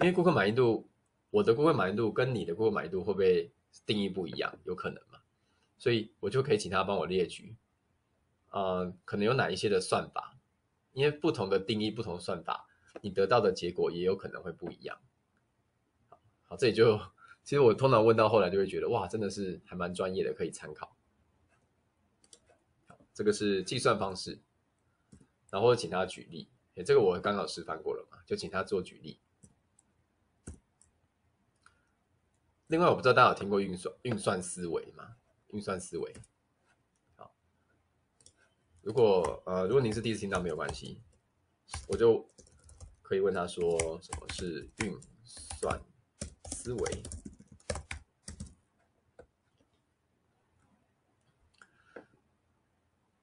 [0.00, 0.88] 因为顾客满意度，
[1.30, 3.52] 我的顾客满意度跟你的顾客满意度会不会
[3.84, 4.56] 定义不一样？
[4.64, 5.18] 有可能嘛？
[5.76, 7.56] 所以我就可以请他帮我列举，
[8.50, 10.38] 呃，可能有哪一些的算法，
[10.92, 12.68] 因为不同的定义、不同算法，
[13.02, 14.98] 你得到的结果也有可能会不一样。
[16.50, 16.98] 好，这里就
[17.44, 20.96] 其实我通常问到后来就会觉得，哇，真的是还蛮专业的，可以参考。
[23.14, 24.40] 这个是计算方式，
[25.48, 26.48] 然后请他举例。
[26.84, 29.20] 这个我刚好示范过了嘛，就请他做举例。
[32.66, 35.14] 另外，我不知道大家有听过运算运算思维吗？
[35.50, 36.12] 运算思维，
[37.14, 37.32] 好，
[38.82, 41.00] 如果呃，如果您是第一次听到，没有关系，
[41.86, 42.28] 我就
[43.02, 44.98] 可以问他说什么是运
[45.60, 45.80] 算
[46.62, 47.02] 思维。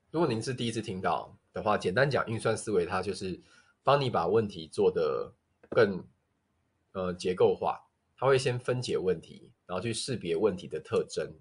[0.10, 1.38] 如果您是第一次听到。
[1.54, 3.40] 的话，简单讲，运算思维它就是
[3.84, 5.34] 帮你把问题做得
[5.70, 6.04] 更
[6.94, 7.80] 呃结构化。
[8.16, 11.36] 它会先分解问题，然后去识别问题的特征。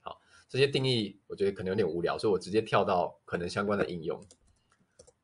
[0.00, 4.20] 好，这些定义我觉得可能有点无聊，所以我直接跳到可能相关的应用。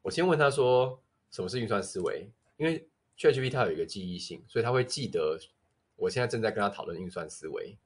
[0.03, 5.39] 我先问他说什么是运算思维，因为 ChatGPT 它有一个记忆性，所以他会记得
[5.97, 7.79] 我现在正在跟他讨论运算思维。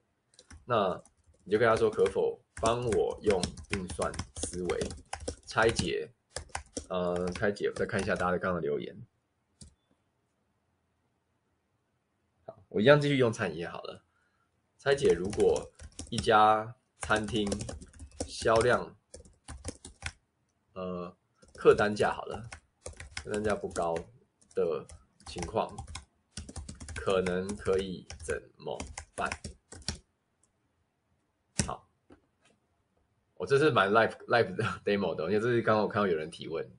[0.64, 1.02] 那
[1.44, 3.40] 你就跟他说，可否帮我用
[3.70, 4.88] 运算思维
[5.46, 6.10] 拆解？
[6.88, 8.96] 呃，拆解，再看一下大家的刚刚留言。
[12.46, 14.02] 好，我一样继续用餐饮业好了。
[14.78, 15.70] 拆解，如果
[16.08, 17.46] 一家餐厅
[18.26, 18.96] 销量，
[20.72, 21.14] 呃，
[21.54, 22.48] 客单价好了，
[23.16, 23.94] 客单价不高
[24.54, 24.86] 的
[25.26, 25.68] 情况，
[27.08, 28.78] 可能可以怎么
[29.16, 29.30] 办？
[31.66, 31.88] 好，
[33.34, 36.70] 我这是蛮 live live 的 demo 的，因为这是刚刚我看到有人提问。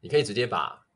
[0.00, 0.88] 你可以直接把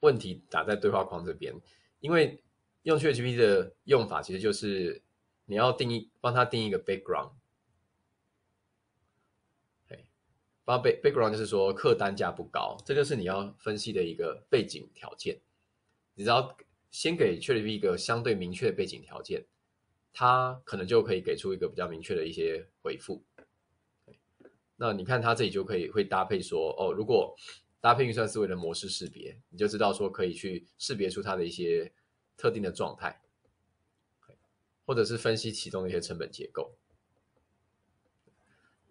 [0.00, 1.58] 问题打在对话框这边，
[2.00, 2.44] 因为
[2.82, 5.02] 用 ChatGPT 的用法其实就是
[5.46, 7.32] 你要定义，帮他定义一个 background。
[10.78, 15.38] 帮 background 就是说客单价不高，这就是你要分析的一个背景条件。
[16.14, 16.56] 你只要
[16.90, 19.44] 先给 ChatGPT 一个相对明确的背景条件，
[20.14, 23.22] 它可能就可以给出一个比较明确的一些回复。
[24.76, 27.36] 那你看它这里就可以会搭配说，哦，如果
[27.80, 31.92] 搭配运算思维的模式识别，你就知道说可以去识别出它的一些
[32.36, 33.20] 特定的状态，
[34.86, 36.74] 或者是分析其中的一些成本结构。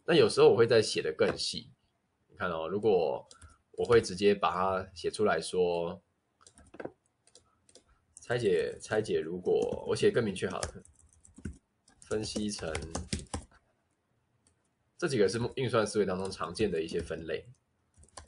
[0.06, 1.72] 那有时候我会再写的更细，
[2.28, 3.28] 你看哦，如果
[3.74, 6.02] 我会直接把它写出来说，
[8.20, 10.84] 拆解拆解，如果我写更明确好了，
[12.00, 12.74] 分析成
[14.98, 17.46] 这几个是运算思维当中常见的一些分类。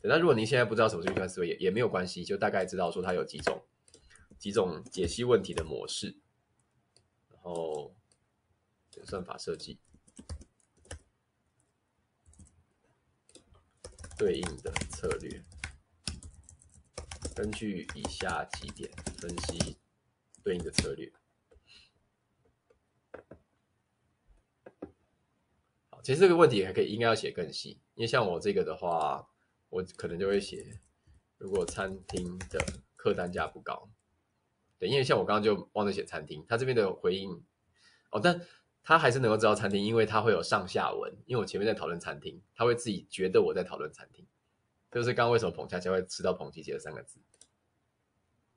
[0.01, 3.61] 那如果您现在不知道什么是运算思维，也也没有关系，就大概知道说它有几种
[4.37, 6.17] 几种解析问题的模式，
[7.29, 7.93] 然后
[9.03, 9.79] 算法设计。
[14.23, 15.43] 对应的策略，
[17.35, 19.75] 根据以下几点分析
[20.41, 21.11] 对应的策略。
[25.89, 29.27] 好，其实这个问题还可以，应该要写更细，因为像我这个的话，
[29.67, 30.79] 我可能就会写，
[31.37, 33.89] 如果餐厅的客单价不高，
[34.79, 37.43] 对，因为像我刚刚就忘了写餐厅，他这边的回应，
[38.11, 38.39] 哦，但。
[38.83, 41.11] 他还是能够知道餐厅，因为他会有上下文。
[41.25, 44.25] 因为我前面在讨论餐厅，他会自己觉得我在讨论餐厅。
[44.91, 47.19] 就是刚刚为什么彭恰恰会吃到澎吉吉的三个字。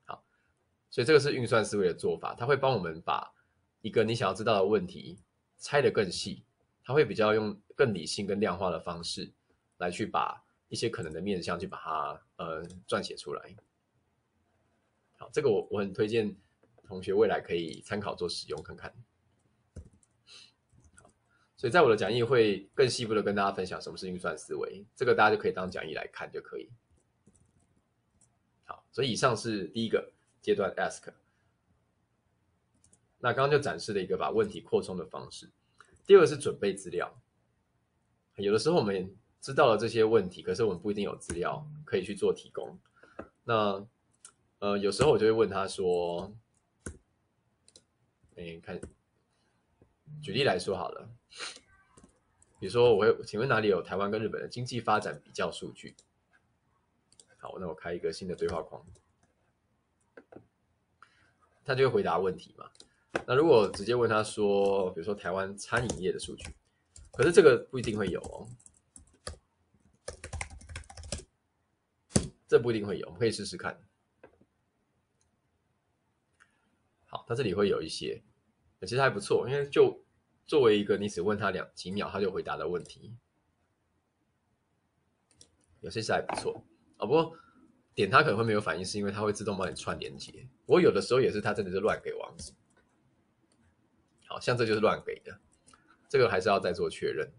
[0.05, 0.23] 好，
[0.89, 3.33] 所以这个是运算思维的做法，他会帮我们把
[3.81, 5.17] 一个你想要知道的问题
[5.57, 6.43] 拆得更细，
[6.83, 9.31] 他会比较用更理性、跟量化的方式
[9.77, 13.55] 来去把一些可能的面向去把它呃撰写出来。
[15.15, 16.35] 好，这个我我很推荐
[16.83, 18.93] 同学未来可以参考做使用看看。
[21.57, 26.69] 所以在我的讲义会更细部的跟大家分享什么是运算思维，这个大家就可以当讲义来看就可以。
[28.65, 31.11] 好，所以以上是第一个阶段 ask。
[33.17, 35.49] 那刚刚就展示了一个把问题扩充的方式。
[36.05, 37.11] 第二个是准备资料。
[38.35, 42.77] 有的时候我们知道了这些问题，可是我们不一定有资料可以去做提供。
[43.43, 43.83] 那
[44.59, 46.31] 呃，有时候我就会问他说
[48.37, 48.79] ：“哎，看。”
[50.21, 51.09] 举例来说好了，
[52.59, 55.95] 比如说我会请问哪里有台湾跟日本的经济发展比较数据？
[57.37, 58.85] 好，那我开一个新的对话框，
[61.63, 62.69] 他就会回答问题嘛。
[63.25, 66.53] 那如果直接问他说，比如说台湾餐饮业的数据，
[67.13, 68.47] 可是这个不一定会有哦，
[72.47, 73.79] 这不一定会有，我们可以试试看。
[77.05, 78.23] 好，他这里会有一些。
[78.81, 80.05] 其实还不错，因为就
[80.47, 83.13] 作为一个你只问他两几秒他就回答的问题，
[85.81, 86.63] 有些是还不错
[86.97, 87.05] 哦。
[87.05, 87.37] 不过
[87.93, 90.47] 点他可能会没有反应，是因为他会自动帮你串连接。
[90.65, 92.53] 不过有的时候也是他真的是乱给网址，
[94.25, 95.37] 好像这就是乱给的，
[96.07, 97.29] 这个还是要再做确认。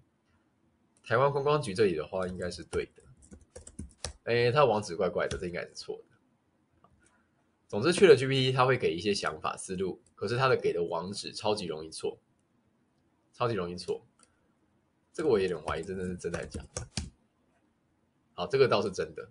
[1.03, 3.03] 台湾观光局这里的话应该是对的，
[4.25, 6.05] 哎，他网址怪怪的，这应该是错的。
[7.69, 10.03] 总之去了 GPT，他会给一些想法思路。
[10.15, 12.19] 可是他的给的网址超级容易错，
[13.33, 14.05] 超级容易错，
[15.13, 16.87] 这个我也有点怀疑，真的是真的还是假的？
[18.35, 19.29] 好，这个倒是真的。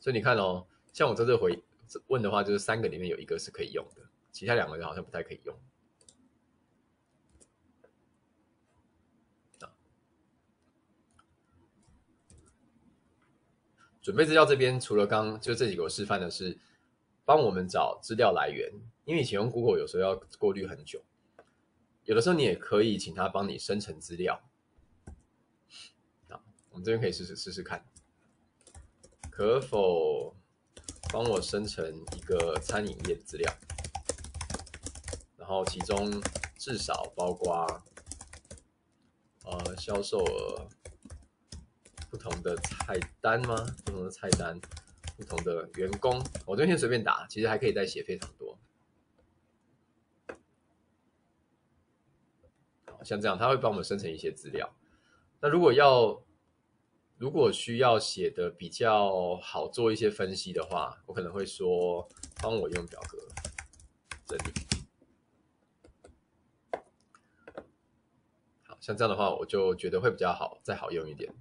[0.00, 1.62] 所以你看哦，像我这次回
[2.06, 5.56] 问的话，就是三个里面有一个是可以用的，其他两个好像不太可以用。
[14.00, 16.58] 准备资料这边除了刚就这几个示范的是
[17.26, 18.72] 帮我们找资料来源。
[19.04, 21.02] 因为以前用 Google 有时候要过滤很久，
[22.08, 24.40] 有的时候你也可以请他帮你生成资料。
[26.30, 27.84] 好，我们这边可以试试试试看，
[29.30, 30.34] 可否
[31.12, 31.86] 帮我生成
[32.16, 33.54] 一个餐饮业的资料？
[35.36, 36.10] 然后其中
[36.56, 37.82] 至少包括
[39.44, 40.66] 呃销售额、
[42.10, 43.54] 不同的菜单吗？
[43.84, 44.58] 不同的菜单、
[45.14, 48.58] 不同的员工，我这边随便打，其实还可以再写非常多。
[53.04, 54.68] 像这样，他会帮我们生成一些资料。
[55.40, 56.22] 那如果要，
[57.16, 62.08] 如果需要写的比较好做一些分析的话，我可能会说，
[62.42, 63.18] 帮我用表格
[64.26, 64.52] 整理。
[68.64, 71.32] 好，像这样的话，我就觉得会比较好，再好用一点。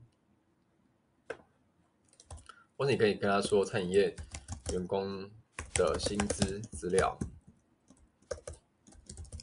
[2.75, 4.15] 或者你可以跟他说餐饮业
[4.71, 5.27] 员工
[5.73, 7.17] 的薪资资料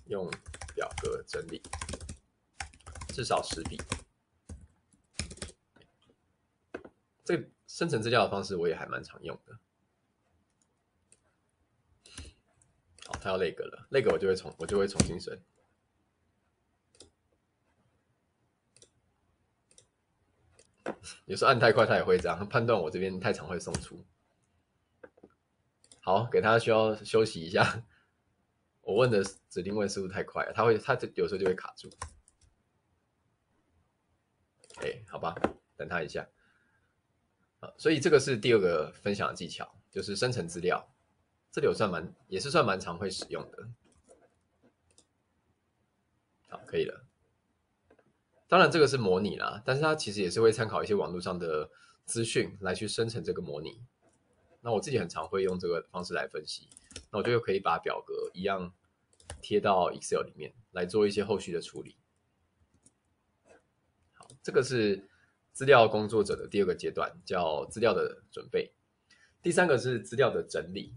[0.06, 0.30] 用
[0.74, 1.60] 表格整理，
[3.14, 3.80] 至少十笔。
[7.24, 9.56] 这个生成资料的方式我也还蛮常用的。
[13.06, 15.40] 好，他要那个了，那个我就会重，我就会重新审。
[21.26, 24.04] 有时候按太快，他也会这样判断我这边太长会送出。
[26.00, 27.86] 好，给他需要休息一下。
[28.82, 31.88] 我问的指令问速度太快了，他会，他就有时候就会卡住。
[34.80, 35.34] 哎，好吧，
[35.76, 36.28] 等他一下。
[37.60, 40.86] 啊所以这个是第二个分享的技巧，就是生成资料。
[41.50, 43.68] 这里我算蛮，也是算蛮常会使用的。
[46.48, 47.04] 好，可以了。
[48.48, 51.70] 当然这个是模拟啦，但是它其实也是会参考一些网络上的
[52.04, 53.80] 资讯来去生成这个模拟。
[54.60, 56.68] 那我自己很常会用这个方式来分析。
[57.10, 58.72] 那我就又可以把表格一样
[59.40, 61.96] 贴到 Excel 里面来做一些后续的处理。
[64.44, 65.02] 这个是。
[65.56, 68.72] 资料工作者的第二个阶段叫资料的准备，
[69.40, 70.92] 第三个是资料的整理。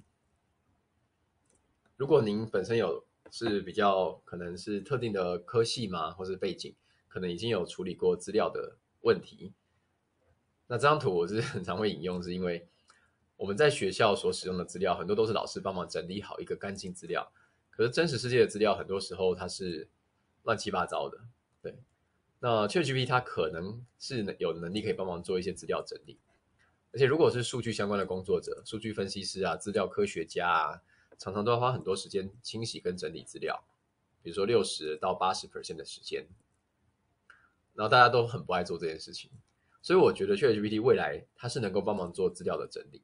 [1.96, 6.76] 如果您本身有是比较可能是特定的科系嘛，或是背景，
[7.08, 9.54] 可能已经有处理过资料的问题。
[10.66, 12.68] 那这张图我是 很常会引用，是因为
[13.36, 17.32] 我们在学校所使用的资料很多都是老师帮忙整理好一个干净资料，
[17.70, 19.88] 可是真实世界的资料很多时候它是
[20.42, 21.20] 乱七八糟的，
[21.62, 21.78] 对。
[22.40, 26.20] 那 ChatGPT 它可能是有能力可以帮忙做一些资料整理，
[26.94, 30.82] 而且如果是数据相关的工作者，数据分析师啊、资料科学家啊，
[31.18, 33.64] 常常都要花很多时间清洗跟整理资料，
[34.22, 36.28] 比如说六十到八十 percent 的时间，
[37.74, 39.32] 然后大家都很不爱做这件事情，
[39.82, 43.02] 所以我觉得 ChatGPT 未来它是能够帮忙做资料的整理。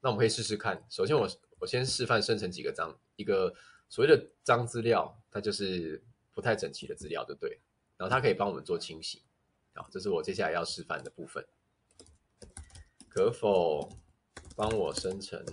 [0.00, 1.28] 那我们可以试试看，首先我
[1.60, 3.54] 我先示范生成几个章，一个
[3.88, 7.56] 所谓的脏资料，它就是不太整齐的资料，就对了。
[7.96, 9.22] 然后它可以帮我们做清洗，
[9.74, 11.46] 好，这是我接下来要示范的部分。
[13.08, 13.88] 可否
[14.56, 15.44] 帮我生成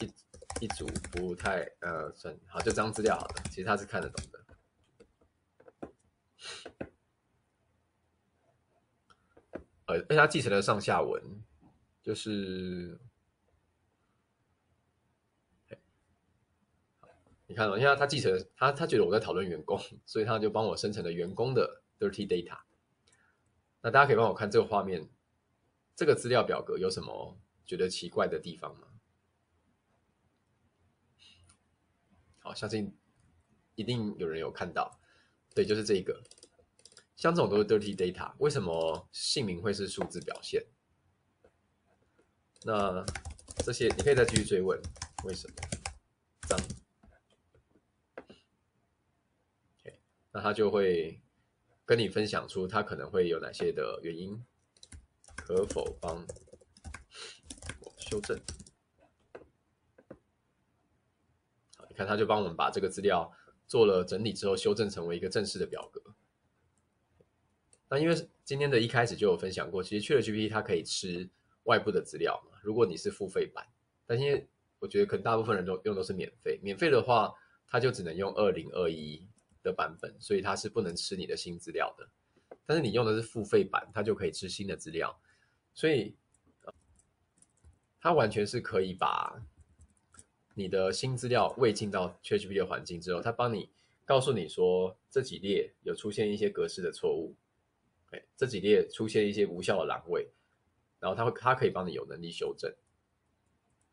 [0.00, 4.44] 一一组不太呃算好，就这张资料好了，其实他是看得懂的。
[9.86, 11.22] 呃，而且他继承了上下文，
[12.02, 12.98] 就是。
[17.52, 22.58] 你看到，因为他继承他，他觉得我在讨论员工，所以他就帮我生成了员工的 dirty data。
[23.82, 25.06] 那大家可以帮我看这个画面，
[25.94, 28.88] 这个资料表格有什么觉得奇怪的地方吗？
[32.38, 32.96] 好，相信
[33.74, 34.98] 一定有人有看到，
[35.54, 36.22] 对，就是这一个，
[37.16, 40.64] 像这种都是 dirty data，为什么姓名会是数字表现？
[42.64, 43.04] 那
[43.58, 44.80] 这些你可以再继续追问，
[45.24, 45.54] 为什么？
[46.48, 46.58] 脏。
[50.32, 51.20] 那他就会
[51.84, 54.42] 跟你分享出他可能会有哪些的原因，
[55.36, 56.26] 可否帮
[57.80, 58.40] 我修正？
[61.76, 63.30] 好，你看他就帮我们把这个资料
[63.66, 66.02] 做了整理之后，修正成为一个正式的表格。
[67.90, 71.28] 那因为今天的一开始就有分享过，其实去了 GPT，它可以吃
[71.64, 73.66] 外部的资料嘛，如果你是付费版，
[74.06, 77.34] 但因为我觉得可能大部分人都用都是免费，免费的话，
[77.66, 79.28] 它就只能用二零二一。
[79.62, 82.08] 的版本，所以它是不能吃你的新资料的。
[82.66, 85.18] 但是你用的是付费版，它就可以吃新的资料。
[85.74, 86.14] 所以，
[88.00, 89.42] 它完全是可以把
[90.54, 93.70] 你的新资料喂进到 ChatGPT 的环境之后，它帮你
[94.04, 97.34] 告诉你说这几列有出现一些格式的错误，
[98.10, 100.28] 哎，这几列出现一些无效的栏位，
[101.00, 102.72] 然后它会它可以帮你有能力修正。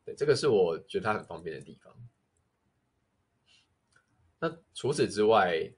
[0.05, 1.95] 对，这个是我觉得它很方便的地方。
[4.39, 5.71] 那除此之外，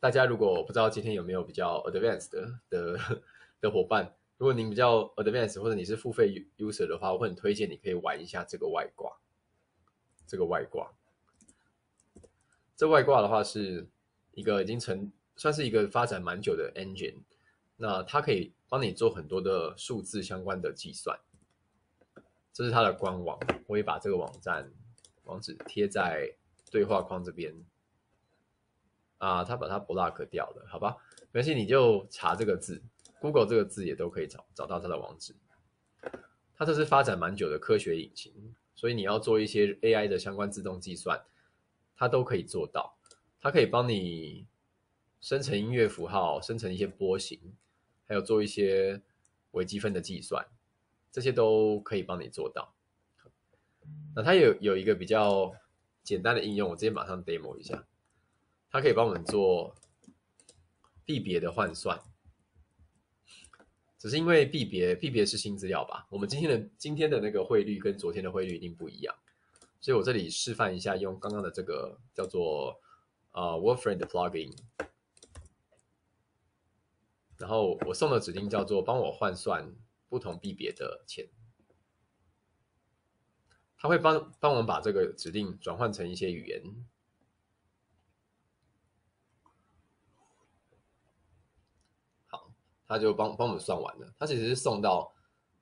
[0.00, 2.98] 大家如果不知道今天有没有比较 advanced 的的
[3.60, 9.12] 的伙伴，如果您比较 advanced 或者你是付费 user 的话，我会很推荐你可以玩一下这个外挂。
[10.24, 10.90] 这个外挂，
[12.74, 13.86] 这外挂的话是
[14.32, 17.16] 一个已经成算是一个发展蛮久的 engine，
[17.76, 21.18] 那它可以帮你做很多的数字相关的计算。
[22.50, 24.72] 这是它的官网，我也把这个网站
[25.24, 26.34] 网址贴在
[26.70, 27.54] 对话框这边。
[29.22, 30.96] 啊，他把它 block 掉了，好吧？
[31.30, 32.82] 没关系，你就查这个字
[33.20, 35.32] ，Google 这个字也都可以找找到它的网址。
[36.56, 38.32] 它这是发展蛮久的科学引擎，
[38.74, 41.22] 所以你要做一些 AI 的相关自动计算，
[41.96, 42.98] 它都可以做到。
[43.40, 44.44] 它可以帮你
[45.20, 47.38] 生成音乐符号，生成一些波形，
[48.08, 49.00] 还有做一些
[49.52, 50.44] 微积分的计算，
[51.12, 52.74] 这些都可以帮你做到。
[54.16, 55.52] 那它有有一个比较
[56.02, 57.84] 简单的应用，我直接马上 demo 一下，
[58.72, 59.76] 它可以帮我们做
[61.04, 62.00] 币别的换算。
[63.98, 69.14] 只是因为币别币别是新资料吧，我们今天的今天的那个汇率跟昨天的汇率一定不一样，
[69.80, 72.80] 所以我这里示范一下，用刚刚的这个叫做
[73.30, 74.56] 呃 Warframe 的 plugin，
[77.36, 79.72] 然后我送的指令叫做帮我换算
[80.08, 81.28] 不同币别的钱，
[83.76, 86.60] 它会帮帮我们把这个指令转换成一些语言。
[92.92, 95.12] 他就帮帮我们算完了，他其实是送到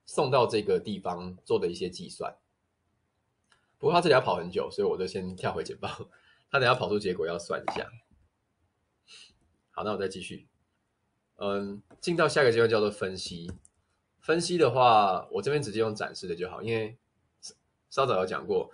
[0.04, 2.34] 送到这个地方做的一些计算。
[3.78, 5.88] 不过他这里要跑很久，所以我就先跳回简报。
[6.50, 7.88] 他等下跑出结果要算一下。
[9.70, 10.48] 好，那我再继续。
[11.36, 13.50] 嗯，进到下一个阶段叫做分析。
[14.18, 16.98] 分析的话，我这边直接用展示的就好，因为
[17.88, 18.70] 稍早有讲过，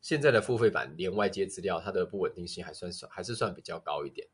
[0.00, 4.28] 现在的付费版连外接资料，它的不稳定性还算少，还是算比较高一点。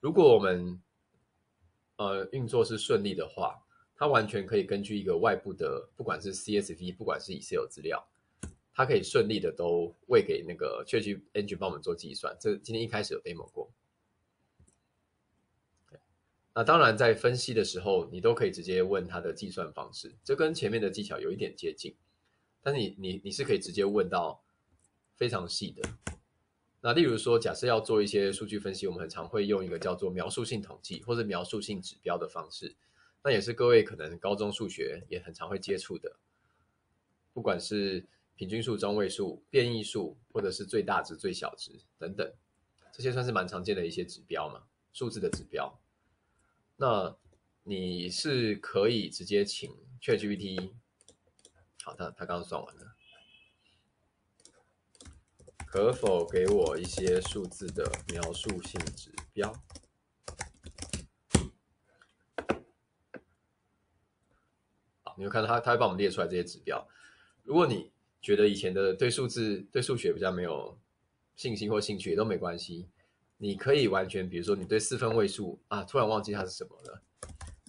[0.00, 0.80] 如果我们
[1.96, 3.58] 呃，运作是顺利的话，
[3.94, 8.06] 它完全可以根据一个外部的，不管是 CSV，不管是 Excel 资料，
[8.74, 12.36] 它可以顺利的都喂给那个 c h a t g Engine 帮我们做计算。
[12.38, 13.70] 这今天一开始有 demo 过。
[16.54, 21.94] 那当然，在分析的时候，你都可以直接问它的计算方式，这跟前面的技巧有一点接近，
[22.62, 24.42] 但是你你你是可以直接问到
[25.16, 26.15] 非常细的。
[26.86, 32.76] 那例如说，假设要做一些数据分析，我们很常会用一个叫做描述性统计或者描述性指标的方式。
[33.24, 36.16] 那也是各位可能高中数学也很常会接触的，
[37.32, 38.06] 不管是
[38.36, 42.32] 平均数、中位数、变异数，或者是最大值、最小值等等，
[42.92, 44.62] 这些算是蛮常见的一些指标嘛，
[44.92, 45.80] 数字的指标。
[46.76, 47.16] 那
[47.64, 50.70] 你是可以直接请 ChatGPT，
[51.82, 52.95] 好，他他刚刚算完了。
[55.76, 59.52] 可否给我一些数字的描述性指标？
[65.02, 66.82] 好，你会看到他，他会帮我们列出来这些指标。
[67.42, 70.78] 如果你觉得以前的对数字、对数学比较没有
[71.34, 72.88] 信心或兴趣，也都没关系。
[73.36, 77.02] 你可以完全，比如说你对四分位数啊，突然忘记它是什么了，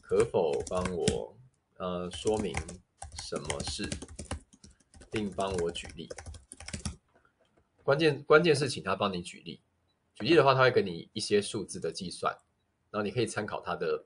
[0.01, 1.37] 可否帮我
[1.75, 2.55] 呃说明
[3.21, 3.85] 什么是，
[5.11, 6.07] 并帮我举例？
[7.87, 9.61] 关键关键是请他帮你举例，
[10.15, 12.37] 举例的话，他会给你一些数字的计算，
[12.91, 14.03] 然后你可以参考他的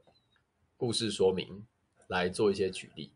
[0.78, 1.66] 故事说明
[2.06, 3.12] 来做一些举例。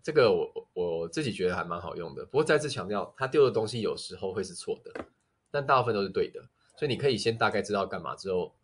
[0.00, 2.24] 这个我我自己觉得还蛮好用的。
[2.26, 5.06] 不过再次强调，他丢的东西有时候会是错的，
[5.50, 6.48] 但大部分都是对的。
[6.76, 8.54] 所以你可以先大概知道干嘛之后，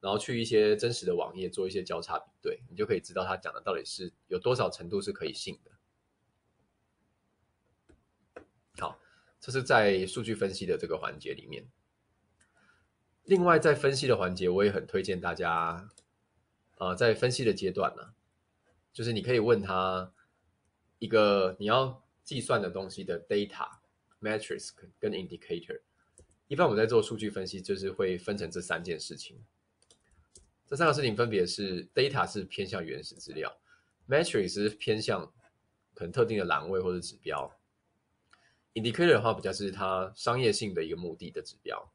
[0.00, 5.70] 然后去一些真实的网页做一些交叉比对，你就可以知道他讲的到底是有多少程度是可以信的。
[8.78, 9.00] 好。
[9.40, 11.66] 这是在数据分析的这个环节里面。
[13.24, 15.88] 另外，在分析的环节，我也很推荐大家，
[16.78, 18.14] 呃，在分析的阶段呢，
[18.92, 20.12] 就是你可以问他
[20.98, 23.68] 一个你要计算的东西的 data、
[24.20, 25.80] metrics 跟 indicator。
[26.46, 29.38] 一般我们在做数据分析，就是会分成这三件事情。
[30.66, 33.54] 这三个事情分别是：data 是偏向原始资料
[34.08, 35.30] ，metrics 是偏向
[35.94, 37.57] 可能特定的栏位或者指标。
[38.78, 41.92] Indicator 的话，比较是它商业性的一个目的的指标。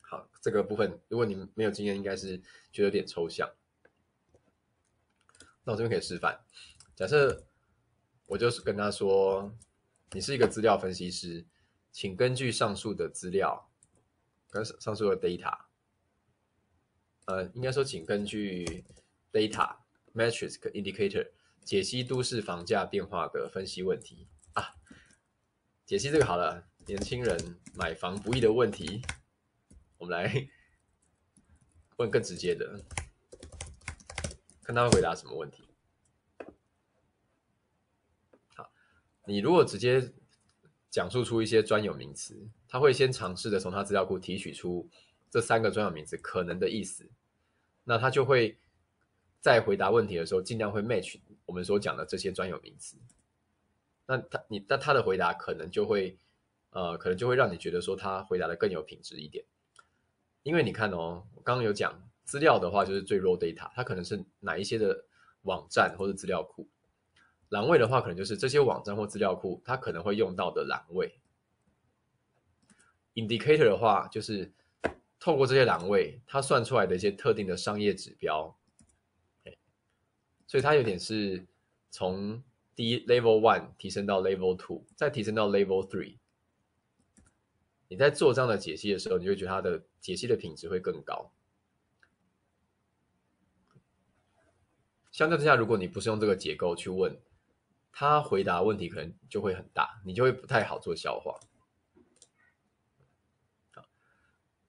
[0.00, 2.38] 好，这个部分如果你没有经验，应该是
[2.72, 3.46] 觉得有点抽象。
[5.64, 6.40] 那我这边可以示范，
[6.96, 7.44] 假设
[8.24, 9.54] 我就是跟他说，
[10.12, 11.44] 你是一个资料分析师，
[11.92, 13.70] 请根据上述的资料
[14.48, 15.54] 跟上述的 data，
[17.26, 18.82] 呃，应该说请根据
[19.30, 19.76] data、
[20.14, 21.28] matrix、indicator
[21.62, 24.26] 解析都市房价变化的分析问题。
[25.88, 29.00] 解析这个好了，年轻人买房不易的问题，
[29.96, 30.46] 我们来
[31.96, 32.84] 问更直接的，
[34.62, 35.64] 看他会回答什么问题。
[38.54, 38.70] 好，
[39.24, 40.12] 你如果直接
[40.90, 44.90] 讲述出一些专有名词，他会先尝试的从他资料库提取出
[45.30, 47.10] 这三个专有名词可能的意思，
[47.84, 48.58] 那他就会
[49.40, 52.98] 在回答问题的时候尽量会 match 我们所讲的这些专有名词。
[54.10, 56.16] 那他你那他的回答可能就会，
[56.70, 59.44] 呃，可能就会让你觉得说他回答的更有品质一点，
[60.42, 65.04] 因为你看哦，我刚刚有讲资料的话就是最 raw data，它可能是哪一些的
[65.42, 66.66] 网站或者资料库，
[67.50, 71.20] 栏位的话可能就是这些网站或资料库它可能会用到的栏位
[73.14, 74.50] ，indicator 的话就是
[75.20, 78.56] 透过这些栏位它算出来的一些特定的商业指标，
[80.46, 81.46] 所以它有点是
[81.90, 82.42] 从
[82.78, 86.16] 第一 level one 提升到 level two，再提升到 level three。
[87.88, 91.32] 你在做这样的解析的时候，你会觉得它的解析的品质会更高。
[95.10, 97.18] 相较之下，如果你不是用这个结构去问，
[97.90, 101.34] 他回答问题可能就会很大，你就会不太好做消化。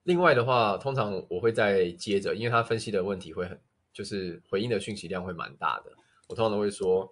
[0.02, 3.60] 另外的话，通常我会再接着，因为他分析的问题会很，
[3.92, 5.92] 就是回应的讯息量会蛮大的，
[6.26, 7.08] 我通常都会说，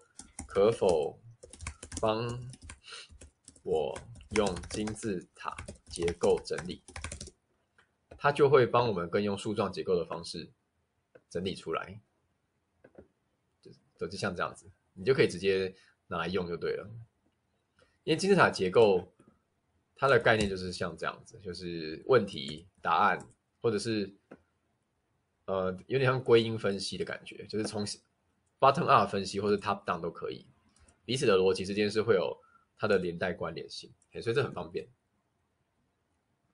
[0.47, 1.21] 可否
[2.01, 2.27] 帮
[3.63, 3.99] 我
[4.37, 6.83] 用金字塔结构整理？
[8.17, 10.51] 它就会帮我们更用树状结构的方式
[11.29, 12.01] 整理出来，
[13.63, 15.75] 就就像这样子，你就可以直接
[16.07, 16.89] 拿来用就对了。
[18.05, 19.13] 因为金字塔结构。
[20.01, 23.19] 它的概念就是像这样子，就是问题、答案，
[23.61, 24.15] 或者是
[25.47, 27.85] 呃，有点像归因分析的感觉，就是从
[28.61, 30.47] bottom up 分析或者 top down 都可以，
[31.05, 32.37] 彼此的逻辑之间是会有
[32.77, 33.93] 它的连带关联性，
[34.23, 34.89] 所以这很方便。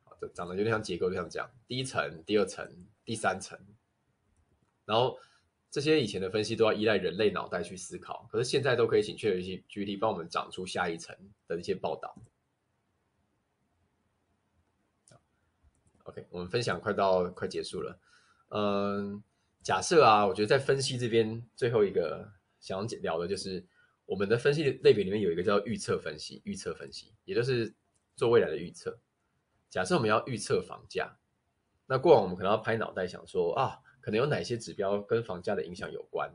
[0.04, 3.58] 好，这长得有点像结构，就像这样，第一层、第二层、第三层，
[4.84, 5.18] 然后
[5.70, 12.16] 这些以前的分析都要依赖人类脑袋去思考，可是现在都可以请确实一些 GPT 帮我们长出下一层的一些报道。
[16.04, 17.98] OK，我们分享快到快结束了。
[18.50, 19.24] 嗯，
[19.64, 23.64] 假设啊，我觉得在分析这边最后一个想聊的就是
[24.04, 27.74] 我们的分析类别里面有一个叫预测分析，预测分析也就是
[28.14, 28.98] 做未来的预测。
[29.70, 31.16] 假设我们要预测房价，
[31.86, 36.30] 那过往我们可能要拍脑袋想说啊，可能有哪些指标跟房价的影响有关，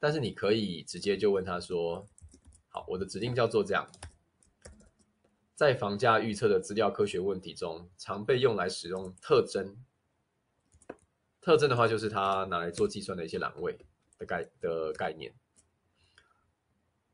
[0.00, 2.08] 但是你可以直接就问他说，
[2.68, 3.86] 好，我的指令叫做这样。
[5.54, 9.76] 在房价预测的资料科学问题中，常被用来使用特征。
[11.48, 13.74] 特征的话，就是它拿来做计算的一些栏位
[14.18, 15.32] 的概的概念。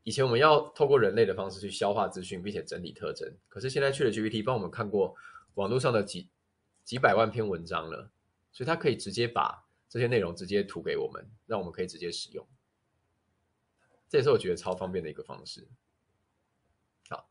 [0.03, 3.33] 以前我们要透过人类的方式去消化资讯，并且整理特征。
[3.49, 5.15] 可是现在去了 GPT 帮我们看过
[5.55, 6.29] 网络上的几
[6.83, 8.11] 几百万篇文章了，
[8.51, 12.45] 所以它可以直接把这些内容直接吐给我们，让我们可以直接使用。
[14.09, 15.65] 这也是我觉得超方便的一个方式。
[17.09, 17.31] 好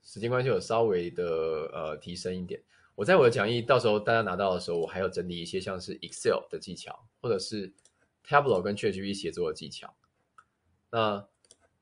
[0.00, 1.24] 时间关系，我稍微的
[1.72, 2.62] 呃提升一点。
[2.96, 7.74] 我在我的讲义，到时候大家拿到的时候，我还要整理一些像是 Excel 的技巧，或者是
[8.24, 9.96] Tableau 跟 ChatGPT 写作的技巧。
[10.90, 11.28] 那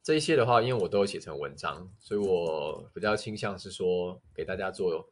[0.03, 5.11] 这一些的话，因为我都有写成文章，所以我比较倾向是说给大家做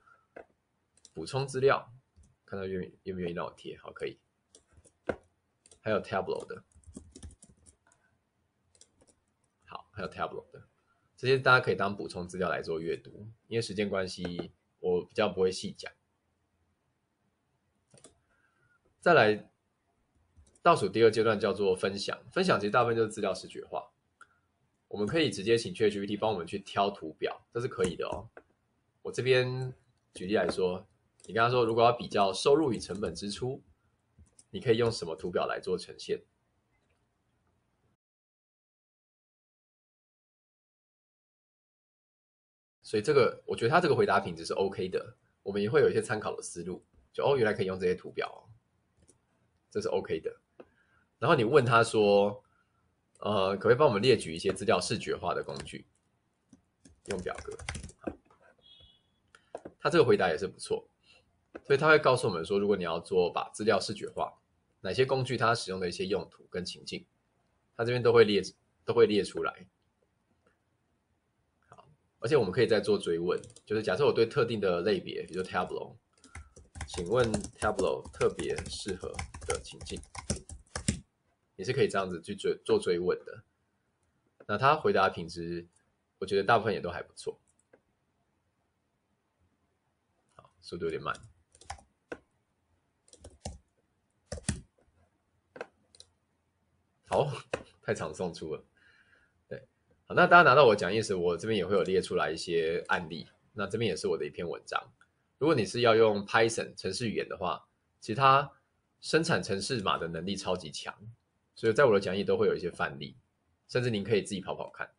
[1.12, 1.92] 补充资料。
[2.46, 3.76] 看到愿愿不愿意让我贴？
[3.78, 4.18] 好，可以。
[5.82, 6.64] 还有 Tableau 的，
[9.64, 10.66] 好，还有 Tableau 的。
[11.16, 15.90] 这些大家可以当补充资料来做阅读，因为时间关系，我比较不会细讲。
[19.00, 19.48] 再来，
[20.60, 22.18] 倒数第二阶段叫做分享。
[22.30, 23.90] 分享其实大部分就是资料视觉化，
[24.88, 28.28] 我们可以直接请 ChatGPT 帮我们去挑图表，这是可以的哦。
[29.02, 29.72] 我这边
[30.12, 30.86] 举例来说，
[31.24, 33.62] 你跟他说，如果要比较收入与成本支出，
[34.50, 36.20] 你可以用什么图表来做呈现？
[42.90, 45.14] 所以这个，我觉得他这个回答品质是 OK 的，
[45.44, 48.50] 我们也会有一些参考的思路，就哦，原来可以用这些图表哦，
[49.70, 50.36] 这是 OK 的。
[51.20, 52.42] 然后你问他说，
[53.20, 55.86] 呃，可不可以帮我们列举一些资料视觉化的工具？
[57.04, 57.56] 用表格。
[59.78, 60.84] 他这个回答也是不错，
[61.62, 64.36] 所以他会告诉我们说，如果你要做把资料视觉化，
[64.80, 67.06] 哪些工具它使用的一些用途跟情境，
[67.76, 68.42] 他这边都会列
[68.84, 69.68] 都会列出来。
[72.20, 75.96] 而且我们可以再做追问，就是假设我对特定的类别，比如 Tableau，
[76.86, 79.10] 请问 Tableau 特别适合
[79.46, 79.98] 的情境，
[81.56, 83.42] 也是可以这样子去追做追问的。
[84.46, 85.66] 那他回答品质，
[86.18, 87.40] 我觉得大部分也都还不错。
[90.34, 91.14] 好，速度有点慢。
[97.06, 97.32] 好，
[97.82, 98.62] 太常送出了。
[100.14, 103.28] 那大家拿到我讲义时，我这边也会有列出来一些案例。
[103.52, 104.82] 那这边也是我的一篇文章。
[105.38, 107.64] 如果你是要用 Python 程式语言的话，
[108.00, 108.50] 其实它
[109.00, 110.94] 生产程式码的能力超级强，
[111.54, 113.16] 所以在我的讲义都会有一些范例，
[113.68, 114.90] 甚至您可以自己跑跑看。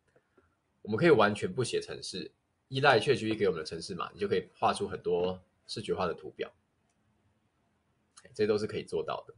[0.80, 2.30] 我们可以完全不写程式，
[2.68, 6.50] 依赖 ChatGPT 给我们的程式码，你就可以画出很多视觉化的图表。
[8.34, 9.34] 这都是可以做到的。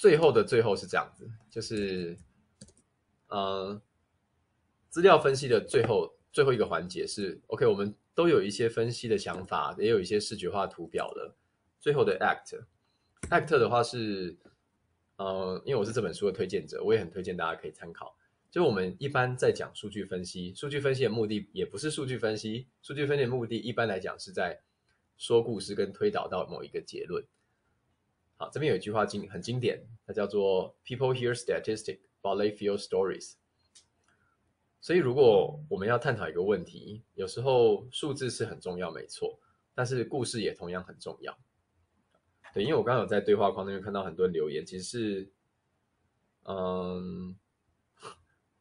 [0.00, 2.16] 最后的最后是这样子，就是，
[3.28, 3.78] 呃，
[4.88, 11.36] 资料分析的最后最后一个环节是，OK，我们都有一些分析的想法，也有一些视觉化图表了。
[11.80, 12.64] 最后的 Act
[13.28, 14.34] ACT 的话是，
[15.16, 18.16] 呃，因为我是这本书的推荐者，我也很推荐大家可以参考。
[18.50, 24.58] 就我们一般在讲数据分析，数据分析的目的也不是数据分析，数据分析的目的一般来讲是在
[25.18, 27.22] 说故事跟推导到某一个结论。
[28.40, 33.34] 好，这边有一句话经很经典，它叫做 “People hear statistics, but they feel stories”。
[34.80, 39.38] 所以，如果我们要探讨一个问题，有时候数字是很重要，没错，
[39.74, 41.38] 但是故事也同样很重要。
[42.54, 45.32] 对，因为我刚刚有在对话框那边看到很多留言，其实是，
[46.44, 47.36] 嗯，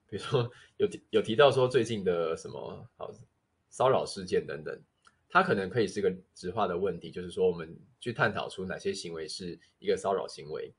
[0.09, 3.09] 比如说有提有提到说最近的什么好
[3.69, 4.77] 骚扰事件等等，
[5.29, 10.73] 它可能可以是个质化的问题，就是说我们去探讨出哪些行为是一个骚扰行为，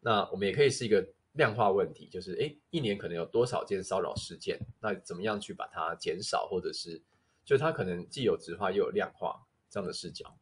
[0.00, 1.06] 那我们也可以是一个。
[1.34, 4.56] 量化问题就是，诶，一年可能有多少件骚扰事件？
[4.80, 7.02] 那怎么样去把它减少，或者是，
[7.44, 10.38] 就它可能既有质化又有量化这样的视角。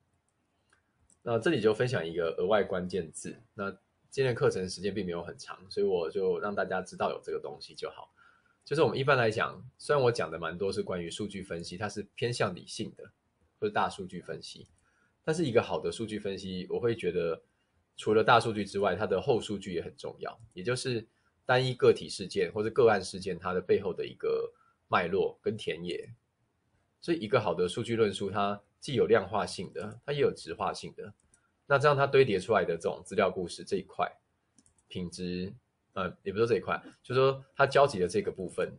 [1.22, 3.40] 那这里就分享一个额外关键字。
[3.54, 3.70] 那
[4.10, 8.12] 今天课程时间并没有很长，所以我就让大家知道有这个东西就好。
[8.64, 13.04] 就是我们一般来讲，虽然我讲的蛮多是关于数据分析，它是偏向理性的，
[13.58, 14.68] 或者大数据分析，
[15.24, 17.42] 但是一个好的数据分析，我会觉得。
[17.94, 21.06] 除了大数据之外，它的后数据也很重要，也就是
[21.44, 24.50] 单一个体事件或者个案事件，它的背后的一个
[24.88, 26.08] 脉络跟田野。
[27.02, 31.12] 所以，一个好的数据论述，它既有量化性的，它也有质化性的。
[31.66, 34.10] 那这样它堆叠出来的这种资料故事这一块
[34.88, 35.52] 品质，
[35.94, 38.76] 呃，也不是说这一块，就是说它交集的这个部分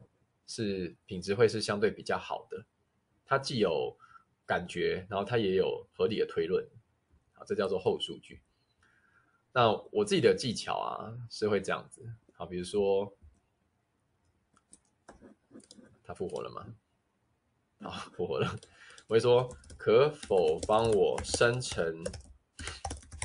[0.48, 2.66] 是品质会是相对比较好的。
[3.26, 3.96] 它既有
[4.46, 6.66] 感觉，然后它也有合理的推论，
[7.34, 8.42] 好，这叫做后数据。
[9.52, 12.02] 那我自己的技巧啊，是会这样子，
[12.34, 13.16] 好，比如说，
[16.04, 16.66] 他复活了吗？
[17.82, 18.60] 好，复活了。
[19.08, 19.48] 我会说，
[19.78, 22.04] 可否帮我生成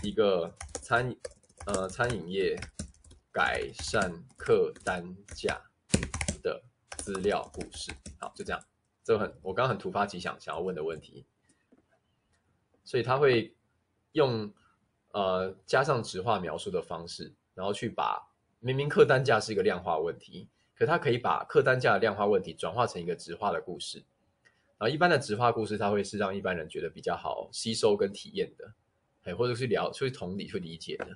[0.03, 1.19] 一个餐饮
[1.67, 2.61] 呃餐饮业
[3.39, 5.57] 改善客单价
[6.43, 6.61] 的
[6.97, 7.93] 资料故事？
[8.19, 8.61] 好，就这样。
[9.05, 11.25] 这很，我刚刚很突发奇想想要问的问题，
[12.83, 13.55] 所以他会
[14.11, 14.53] 用。
[15.13, 18.29] 呃，加上直化描述的方式，然后去把
[18.61, 24.05] 明明客单价是一个量化问题，可它可以把客单价的量化问题转化成一个直化的故事。
[24.77, 28.71] 然后一般的直化故事，它会是让一般人觉得比较好吸收跟体验的，
[29.23, 31.07] 哎，或者是聊、去同理、去理解的。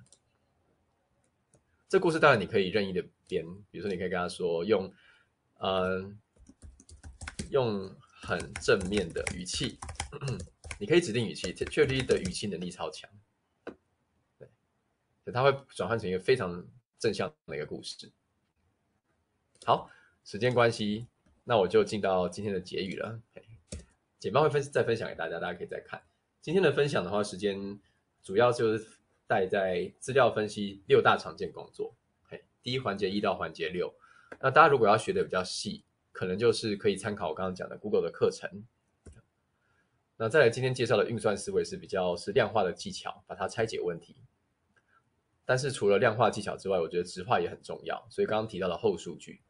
[1.93, 4.91] 这故事当然你可以任意的编，比如说你可以跟他说用，
[5.59, 6.03] 呃，
[7.51, 9.79] 用很正面的语气，
[10.81, 13.11] 你可以指定语气，确实的语气能力超强。
[15.23, 16.67] 对它会转换成一个非常
[16.99, 18.11] 正向的一个故事。
[19.67, 19.91] 好，
[20.25, 21.07] 时间关系，
[21.45, 23.21] 那我就进到今天的结语了。
[24.19, 26.01] 简报会分再分享给大家，大家可以再看。
[26.41, 27.79] 今天的分享的话，时间
[28.23, 28.89] 主要就是
[29.33, 31.95] 带在资料分析六大常见工作。
[32.63, 33.95] 第一环节一到环节六，
[34.39, 38.63] 那大家如果要学的比较细，可能就是可以参考我刚刚讲的 Google 的课程。
[40.19, 44.17] 那再来今天介绍的运算思维是比较是量化的技巧，把它拆解问题。
[45.47, 48.07] 但是除了量化技巧之外，我觉得直化也很重要。
[48.11, 49.41] 所以刚刚提到的后数据，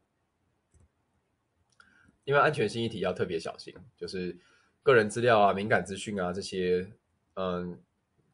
[2.23, 4.39] 因为安全性议题要特别小心，就是
[4.81, 6.89] 个人资料啊、敏感资讯啊这些，
[7.35, 7.79] 嗯，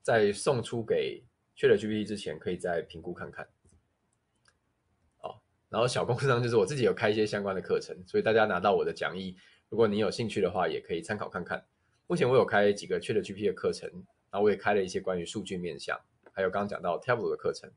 [0.01, 1.21] 在送出给
[1.59, 3.45] ChatGPT 之前，可以再评估看看。
[5.19, 9.35] 哦，然后小工商就是我自己有开一些相关的课程，所以大家拿到我的讲义，
[9.67, 11.65] 如果你有兴趣的话，也可以参考看看。
[12.07, 13.89] 目前我有开几个 ChatGPT 的课程，
[14.31, 15.99] 然后我也开了一些关于数据面向。
[16.31, 17.69] 还有刚刚讲到 Table 的课程，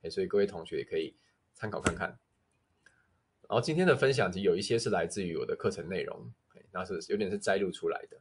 [0.00, 1.14] 哎所以各位同学也可以
[1.52, 2.18] 参考看看。
[3.42, 6.32] 然后今天的分享其实有一些是来自于我的课程内容，
[6.72, 8.16] 那是有点是摘录出来的。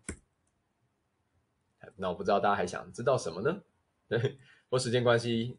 [1.96, 3.64] 那我不知道大家还想知道什么呢？
[4.68, 5.58] 对，或时间关系，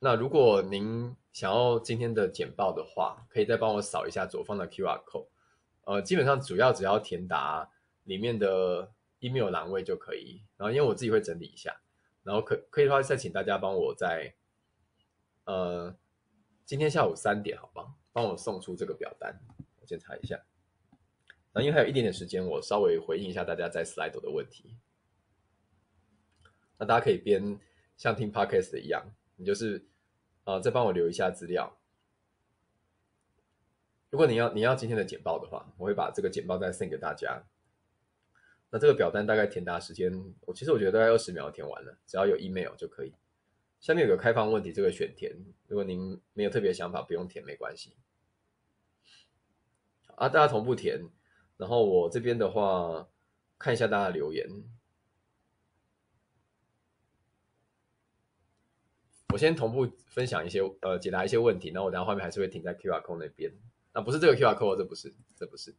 [0.00, 5.26] 那如果您想要今天的简报的话，可以再帮我扫一下左方的 QR code。
[5.84, 7.68] 呃，基本上主要只要填答
[8.04, 10.42] 里面的 email 栏位就可以。
[10.56, 11.80] 然后因为我自己会整理一下。
[12.24, 14.34] 然后可可以的话，再请大家帮我在，
[15.44, 15.96] 呃，
[16.66, 19.40] 今天下午三点，好吧，帮我送出这个表单，
[19.80, 20.38] 我检查一下。
[21.54, 24.76] 那因为还有一点点时间，我稍微回应一下大家在 Slido 的问题。
[26.78, 27.58] 那大家可以边
[27.96, 29.04] 像听 Podcast 的一样，
[29.36, 29.84] 你就是，
[30.44, 31.76] 呃，再帮我留一下资料。
[34.10, 37.44] 如果你要你要今天的简报的话，我会把这个简报再 send 给大家。
[38.70, 40.12] 那这个表单大概填答时间，
[40.42, 43.12] 我其实我觉得大概二十秒填完了，只要有 email 就可以。
[43.80, 45.34] 下面有个开放问题，这个选填，
[45.66, 47.96] 如果您没有特别想法，不用填没关系。
[50.16, 51.08] 啊，大家同步填，
[51.56, 53.08] 然后我这边的话
[53.58, 54.48] 看一下大家留言。
[59.32, 63.52] 我先同步分享一些呃解答一些问题，然后我等下画面还是会停在 QR code 那边。
[63.92, 65.74] 那不是这个 QR code，这不是，这不是。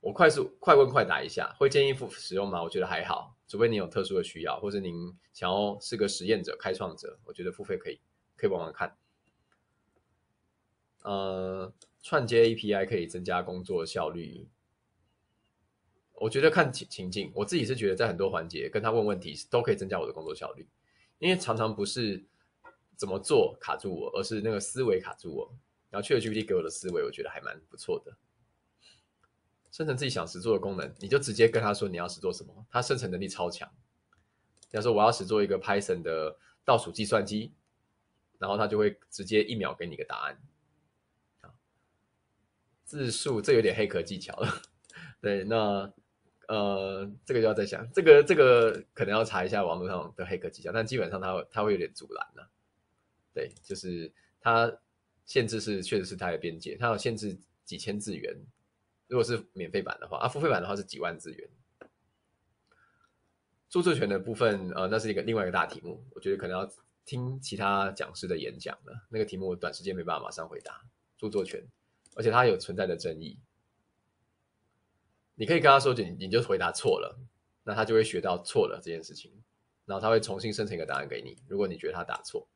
[0.00, 2.62] 我快速快问快答一下，会建议付使用吗？
[2.62, 8.00] 我觉得还好，除非你有特殊的需要，或是您想要是个实验者、开创者，我觉得付费可以，
[8.36, 8.96] 可以帮忙看。
[11.02, 14.48] 呃，串接 API 可以增加工作效率，
[16.14, 20.66] 我觉得看情情境，我自己是觉得在很多环节跟他问问题都可以增加我的工作效率，
[21.20, 22.26] 因为常常不是
[22.96, 25.54] 怎么做卡住我，而是那个思维卡住我。
[25.90, 28.16] 然后 ChatGPT 给我的思维，我觉得还蛮不错的。
[29.70, 33.68] 生成自己想实做的功能，你就直接跟他说你要实做什么，它生成能力超强。
[34.70, 37.52] 比方说我要实做一个 Python 的倒数计算机，
[38.38, 40.40] 然后它就会直接一秒给你一个答案。
[42.84, 44.62] 字数这有点黑客技巧了，
[45.20, 45.92] 对，那
[46.50, 52.50] 呃这个就要再想，这个这个可能要查一下网络上的黑客技巧，但基本上它它会有点阻拦了、啊。
[53.32, 54.76] 对，就是它
[55.26, 58.36] 限制是确实是它的边界，它有限制几千字元。
[59.06, 61.48] 如果是免费版的话，啊，付费版的话是几万字元。
[63.68, 66.68] 著作权的部分，呃，那是一个另外一个大题目，我觉得可能要
[67.04, 69.06] 听其他讲师的演讲了。
[69.08, 70.80] 那个题目我短时间没办法马上回答。
[71.16, 71.62] 著作权，
[72.16, 73.38] 而且它有存在的争议。
[75.40, 77.18] 你可以跟他说，你你就回答错了，
[77.64, 79.32] 那他就会学到错了这件事情，
[79.86, 81.38] 然后他会重新生成一个答案给你。
[81.48, 82.46] 如果你觉得他答错，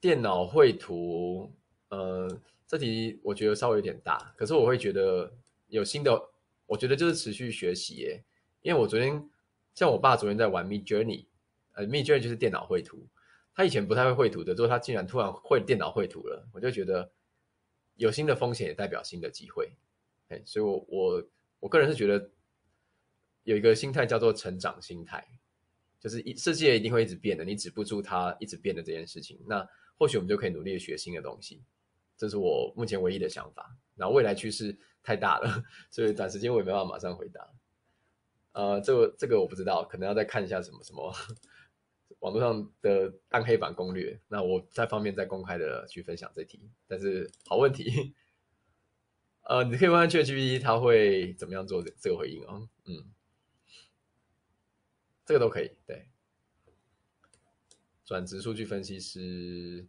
[0.00, 1.52] 电脑绘图，
[1.88, 2.40] 呃。
[2.68, 5.32] 这题我觉得稍微有点大，可是我会觉得
[5.68, 6.20] 有新的，
[6.66, 8.24] 我觉得就是持续学习耶。
[8.60, 9.24] 因为我昨天
[9.72, 11.26] 像我爸昨天在玩 Midjourney，
[11.74, 13.06] 呃，Midjourney 就是电脑绘图，
[13.54, 17.08] 他以前不太会绘图的，之后他竟然突然会电脑绘图了，我就觉得
[17.94, 19.70] 有新的风险也代表新的机会，
[20.28, 21.28] 哎，所以我我
[21.60, 22.30] 我个人是觉得
[23.44, 25.26] 有一个心态叫做成长心态，
[26.00, 29.66] 就是一世界一定会一直变的，你止不住它一直变的这件事情，那
[29.98, 31.62] 或许我们就可以努力的学新的东西。
[32.16, 37.46] 这是我目前唯一的想法，然后未来趋势太大了，所以短时间我也没办法马上回答。
[38.52, 41.12] 呃，这个这个我不知道，可能要再看一下什么什么
[42.20, 46.70] 网络上的暗黑版攻略，那我再方便再公开的去分享这题。
[46.88, 48.14] 但是好问题，
[49.48, 52.68] 呃，你可以问问 ChatGPT，他会怎么样做这个回应哦？
[52.84, 53.12] 嗯，
[55.24, 56.08] 这个都可以，对。
[58.04, 59.86] 转职数据分析师。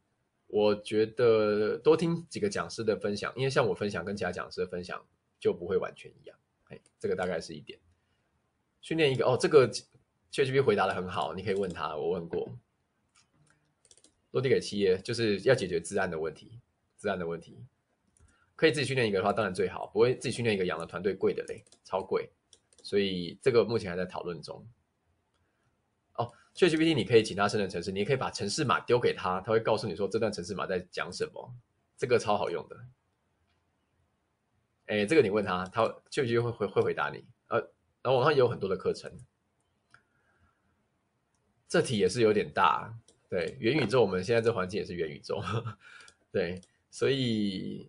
[0.49, 5.05] 我觉得多听几个讲师的分享，因为像我分享跟其他讲师的分享
[5.39, 6.37] 就不会完全一样。
[6.69, 7.77] 哎，这个大概是一点。
[8.79, 9.69] 训练一个哦，这个
[10.31, 12.57] ChatGPT 回答的很好，你可以问他，我问过。
[14.31, 16.61] 落地给企业就是要解决资安的问题，
[16.95, 17.57] 资安的问题
[18.57, 22.29] 可以自己训练一个的话，当然最好，不会自己训练一个养的团队贵的嘞，超贵。
[22.83, 24.67] 所以这个目前还在讨论中。
[26.55, 31.53] ChatGPT 你可以请他生成程式，你也可以把程式码丢给他，他会告诉你说这段程式码在讲什么，
[31.95, 32.75] 这个超好用的。
[34.87, 37.23] 哎，这个你问他，他 ChatGPT 会会会回答你。
[37.49, 37.59] 呃，
[38.01, 39.11] 然后网上也有很多的课程。
[41.67, 42.91] 这题也是有点大，
[43.29, 45.39] 对，元宇宙，我们现在这环境也是元宇宙，
[46.33, 47.87] 对，所以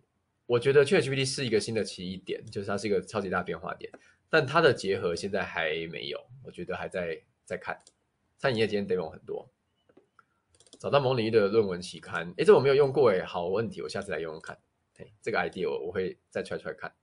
[0.49, 3.91] 我觉得 ChatGPT 是一个新的奇异点，就是它是一个超级大变化点，
[4.31, 7.79] 但它的结合现在还没有，我觉得还在在看。
[8.39, 9.47] 餐饮业今天 demo 很多，
[10.79, 14.57] 找到某领域的论文期刊，诶，这我没有用过诶，好问题，我下次来用用看。
[14.97, 16.95] 嘿，这个 idea 我我会再踹踹看。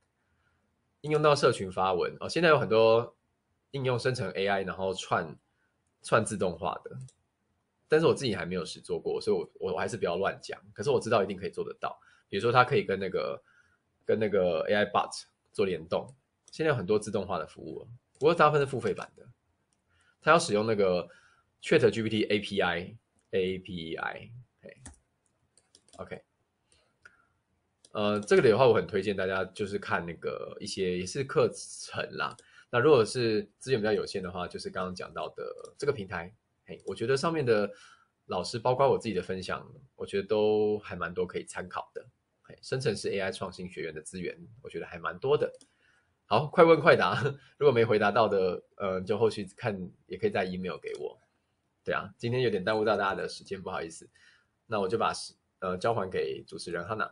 [1.02, 3.16] 应用到社群发文哦，现在有很多
[3.70, 5.38] 应用生成 AI，然后串
[6.02, 6.98] 串自动化的，
[7.86, 10.60] 但是我自己还没有实做过，所以我我我还是不要乱讲。
[10.74, 11.96] 可是我知道一定可以做得到，
[12.28, 13.40] 比如说它可以跟那个
[14.04, 15.10] 跟那个 AI bot
[15.52, 16.12] 做联动，
[16.50, 17.86] 现在有很多自动化的服务，
[18.18, 19.26] 不过大部分是付费版的，
[20.20, 21.08] 它要使用那个。
[21.62, 22.96] ChatGPT API
[23.32, 26.22] API，，OK，
[27.90, 32.36] 呃，这个的话，我很推荐大家就是看那个一些也是课程啦。
[32.70, 36.32] 那如果是资源比较有限的话，就是刚刚讲到的这个平台，
[36.66, 37.68] 嘿，我觉得上面的
[38.26, 42.06] 老师，包括我自己的分享，我觉得都还蛮多可以参考的。
[42.48, 45.52] 嘿，生成式 AI 创新学院的资源，我觉得还蛮多的。
[46.26, 47.20] 好，快问快答，
[47.58, 49.76] 如果没回答到的，呃，就后续看
[50.06, 51.18] 也可以再 email 给我。
[51.84, 54.08] 对啊，今天有点耽误到大家的时间，不好意思。
[54.66, 55.12] 那我就把
[55.60, 57.10] 呃交还给主持人 Hana。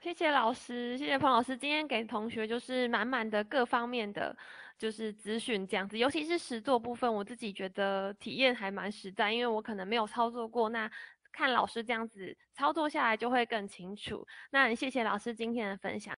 [0.00, 4.36] 谢谢老师，谢谢彭老师，今天给同学就是满满的各方面的
[4.78, 10.90] 就是资讯这样子，尤其是实作部分，我自己觉得体验还蛮实在，因为我可能没有操作过，那
[11.34, 14.26] 看老师这样子操作下来就会更清楚。
[14.50, 16.12] 那谢谢老师今天的分享。